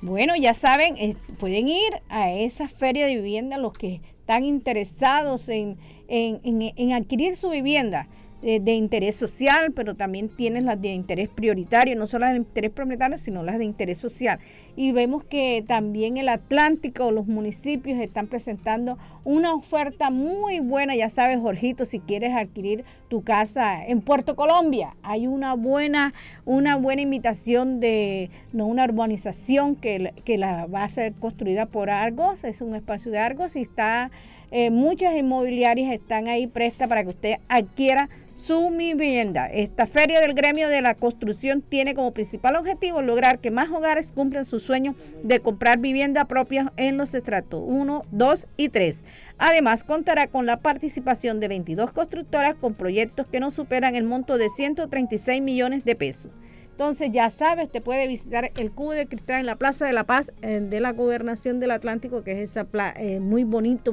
Bueno, 0.01 0.37
ya 0.37 0.55
saben, 0.55 0.97
eh, 0.97 1.17
pueden 1.41 1.67
ir 1.67 2.03
a 2.09 2.31
esa 2.31 2.69
feria 2.69 3.07
de 3.07 3.17
vivienda 3.17 3.59
los 3.59 3.73
que 3.73 4.01
están 4.21 4.45
interesados 4.45 5.49
en, 5.49 5.77
en 6.07 6.93
adquirir 6.93 7.35
su 7.35 7.51
vivienda. 7.51 8.07
Eh, 8.41 8.61
de, 8.61 8.75
interés 8.75 9.17
social, 9.17 9.73
pero 9.73 9.97
también 9.97 10.29
tienes 10.29 10.63
las 10.63 10.81
de 10.81 10.91
interés 10.91 11.29
prioritario, 11.29 11.97
no 11.97 12.07
solo 12.07 12.27
las 12.27 12.35
de 12.35 12.39
interés 12.39 12.71
prioritario, 12.71 13.19
sino 13.19 13.43
las 13.43 13.59
de 13.59 13.65
interés 13.65 13.99
social. 13.99 14.39
Y 14.77 14.93
vemos 14.93 15.25
que 15.25 15.65
también 15.67 16.19
el 16.19 16.29
Atlántico, 16.29 17.11
los 17.11 17.27
municipios 17.27 18.01
están 18.01 18.29
presentando 18.29 18.97
una 19.25 19.53
oferta 19.53 20.11
muy 20.11 20.61
buena, 20.61 20.95
ya 20.95 21.11
sabes, 21.11 21.41
Jorgito, 21.41 21.85
si 21.85 21.99
quieres 21.99 22.33
adquirir 22.33 22.85
tu 23.09 23.25
casa 23.25 23.85
en 23.85 24.03
Puerto 24.03 24.37
Colombia, 24.37 24.95
hay 25.03 25.27
una 25.27 25.55
buena, 25.55 26.15
una 26.45 26.77
buena 26.77 27.03
invitación 27.03 27.81
de 27.81 28.31
no 28.53 28.69
una 28.69 28.85
urbanización 28.85 29.75
que, 29.75 30.15
que 30.25 30.39
la 30.39 30.67
va 30.67 30.85
a 30.85 30.89
ser 30.89 31.13
construida 31.15 31.67
por 31.67 31.91
Argos, 31.91 32.45
es 32.45 32.61
un 32.61 32.77
espacio 32.77 33.11
de 33.11 33.19
Argos 33.19 33.57
y 33.57 33.63
está 33.63 34.13
eh, 34.51 34.71
muchas 34.71 35.15
inmobiliarias 35.15 35.93
están 35.93 36.27
ahí 36.27 36.47
prestas 36.47 36.89
para 36.89 37.03
que 37.03 37.11
usted 37.11 37.35
adquiera 37.49 38.09
su 38.39 38.71
vivienda. 38.71 39.47
Esta 39.47 39.87
feria 39.87 40.21
del 40.21 40.33
gremio 40.33 40.69
de 40.69 40.81
la 40.81 40.95
construcción 40.95 41.61
tiene 41.61 41.95
como 41.95 42.13
principal 42.13 42.55
objetivo 42.55 43.03
lograr 43.03 43.41
que 43.41 43.51
más 43.51 43.69
hogares 43.69 44.13
cumplan 44.13 44.45
su 44.45 44.61
sueño 44.61 44.95
de 45.25 45.41
comprar 45.41 45.79
vivienda 45.79 46.25
propia 46.27 46.73
en 46.77 46.97
los 46.97 47.15
estratos 47.15 47.61
1, 47.67 48.05
2 48.13 48.47
y 48.57 48.69
3. 48.69 49.05
Además, 49.39 49.83
contará 49.83 50.29
con 50.29 50.47
la 50.47 50.61
participación 50.61 51.41
de 51.41 51.49
22 51.49 51.91
constructoras 51.91 52.55
con 52.55 52.75
proyectos 52.75 53.27
que 53.27 53.41
no 53.41 53.51
superan 53.51 53.97
el 53.97 54.05
monto 54.05 54.39
de 54.39 54.49
136 54.49 55.43
millones 55.43 55.85
de 55.85 55.97
pesos. 55.97 56.31
Entonces 56.79 57.11
ya 57.11 57.29
sabes, 57.29 57.73
te 57.73 57.81
puede 57.81 58.07
visitar 58.07 58.53
el 58.57 58.71
Cubo 58.71 58.93
de 58.93 59.09
Cristal 59.09 59.41
en 59.41 59.47
la 59.47 59.57
Plaza 59.57 59.85
de 59.85 59.93
la 59.93 60.05
Paz 60.05 60.33
eh, 60.43 60.61
de 60.61 60.79
la 60.79 60.93
Gobernación 60.93 61.59
del 61.59 61.73
Atlántico, 61.73 62.23
que 62.23 62.41
es 62.41 62.57
esa 62.57 62.69
eh, 62.95 63.19
muy 63.19 63.43
bonito 63.43 63.93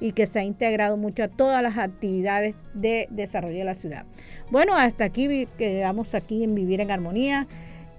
y 0.00 0.12
que 0.12 0.24
se 0.24 0.38
ha 0.38 0.42
integrado 0.42 0.96
mucho 0.96 1.24
a 1.24 1.28
todas 1.28 1.62
las 1.62 1.76
actividades 1.76 2.54
de 2.72 3.06
desarrollo 3.10 3.58
de 3.58 3.64
la 3.64 3.74
ciudad. 3.74 4.06
Bueno, 4.50 4.74
hasta 4.74 5.04
aquí 5.04 5.46
quedamos 5.58 6.14
aquí 6.14 6.42
en 6.42 6.54
Vivir 6.54 6.80
en 6.80 6.90
Armonía. 6.90 7.46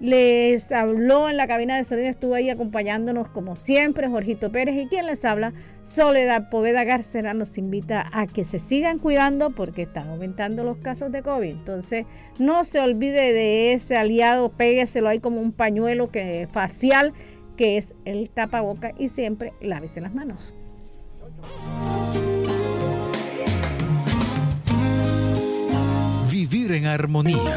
Les 0.00 0.72
habló 0.72 1.30
en 1.30 1.36
la 1.36 1.46
cabina 1.46 1.76
de 1.76 1.84
sonido, 1.84 2.08
estuvo 2.08 2.34
ahí 2.34 2.50
acompañándonos 2.50 3.28
como 3.28 3.54
siempre, 3.54 4.08
Jorgito 4.08 4.50
Pérez 4.50 4.76
y 4.76 4.88
quien 4.88 5.06
les 5.06 5.24
habla, 5.24 5.52
Soledad 5.82 6.50
Poveda 6.50 6.84
Garcera, 6.84 7.32
nos 7.32 7.56
invita 7.58 8.10
a 8.12 8.26
que 8.26 8.44
se 8.44 8.58
sigan 8.58 8.98
cuidando 8.98 9.50
porque 9.50 9.82
están 9.82 10.08
aumentando 10.08 10.64
los 10.64 10.78
casos 10.78 11.12
de 11.12 11.22
COVID. 11.22 11.50
Entonces, 11.50 12.06
no 12.38 12.64
se 12.64 12.80
olvide 12.80 13.32
de 13.32 13.72
ese 13.72 13.96
aliado, 13.96 14.50
pégueselo 14.50 15.08
ahí 15.08 15.20
como 15.20 15.40
un 15.40 15.52
pañuelo 15.52 16.10
que, 16.10 16.48
facial, 16.50 17.12
que 17.56 17.78
es 17.78 17.94
el 18.04 18.30
tapaboca 18.30 18.92
y 18.98 19.08
siempre 19.08 19.52
lávese 19.60 20.00
las 20.00 20.12
manos. 20.12 20.52
Vivir 26.30 26.72
en 26.72 26.86
armonía. 26.86 27.56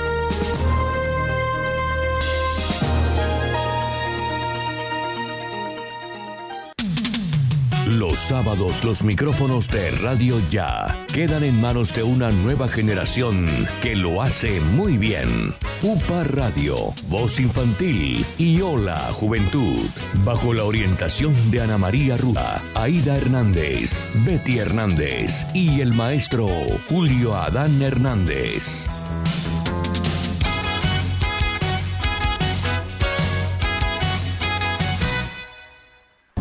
Los 8.11 8.19
sábados 8.19 8.83
los 8.83 9.05
micrófonos 9.05 9.69
de 9.69 9.89
Radio 9.91 10.35
Ya 10.49 10.93
quedan 11.13 11.45
en 11.45 11.61
manos 11.61 11.95
de 11.95 12.03
una 12.03 12.29
nueva 12.29 12.67
generación 12.67 13.47
que 13.81 13.95
lo 13.95 14.21
hace 14.21 14.59
muy 14.59 14.97
bien. 14.97 15.55
UPA 15.81 16.25
Radio, 16.25 16.93
Voz 17.07 17.39
Infantil 17.39 18.25
y 18.37 18.59
Hola 18.59 18.97
Juventud, 19.13 19.79
bajo 20.25 20.53
la 20.53 20.65
orientación 20.65 21.33
de 21.51 21.61
Ana 21.61 21.77
María 21.77 22.17
Rúa, 22.17 22.61
Aida 22.75 23.15
Hernández, 23.15 24.03
Betty 24.25 24.57
Hernández 24.57 25.45
y 25.53 25.79
el 25.79 25.93
maestro 25.93 26.49
Julio 26.89 27.37
Adán 27.37 27.81
Hernández. 27.81 28.89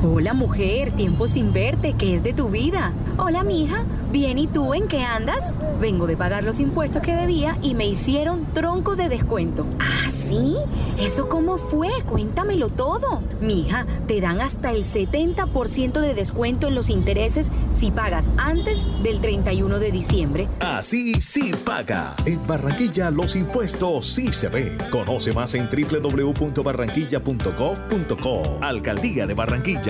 Hola 0.02 0.32
mujer, 0.32 0.92
tiempo 0.92 1.28
sin 1.28 1.52
verte, 1.52 1.94
¿qué 1.98 2.14
es 2.14 2.22
de 2.22 2.32
tu 2.32 2.48
vida? 2.48 2.90
Hola 3.18 3.44
mija, 3.44 3.84
bien 4.10 4.38
y 4.38 4.46
tú 4.46 4.72
en 4.72 4.88
qué 4.88 5.02
andas? 5.02 5.58
Vengo 5.78 6.06
de 6.06 6.16
pagar 6.16 6.42
los 6.42 6.58
impuestos 6.58 7.02
que 7.02 7.14
debía 7.14 7.58
y 7.60 7.74
me 7.74 7.86
hicieron 7.86 8.46
tronco 8.54 8.96
de 8.96 9.10
descuento. 9.10 9.66
¿Ah, 9.78 10.08
sí? 10.10 10.56
¿Eso 10.98 11.28
cómo 11.28 11.58
fue? 11.58 11.90
Cuéntamelo 12.06 12.70
todo. 12.70 13.20
Mija, 13.40 13.86
te 14.06 14.20
dan 14.20 14.40
hasta 14.40 14.70
el 14.72 14.84
70% 14.84 16.00
de 16.00 16.14
descuento 16.14 16.68
en 16.68 16.74
los 16.74 16.88
intereses 16.88 17.50
si 17.74 17.90
pagas 17.90 18.30
antes 18.38 18.86
del 19.02 19.20
31 19.20 19.78
de 19.78 19.90
diciembre. 19.90 20.48
Así 20.60 21.20
sí 21.20 21.52
paga. 21.64 22.14
En 22.26 22.46
Barranquilla 22.46 23.10
los 23.10 23.34
impuestos 23.36 24.06
sí 24.06 24.32
se 24.32 24.48
ven. 24.48 24.78
Conoce 24.90 25.32
más 25.32 25.54
en 25.54 25.68
www.barranquilla.gov.co. 25.68 28.58
Alcaldía 28.60 29.26
de 29.26 29.34
Barranquilla. 29.34 29.89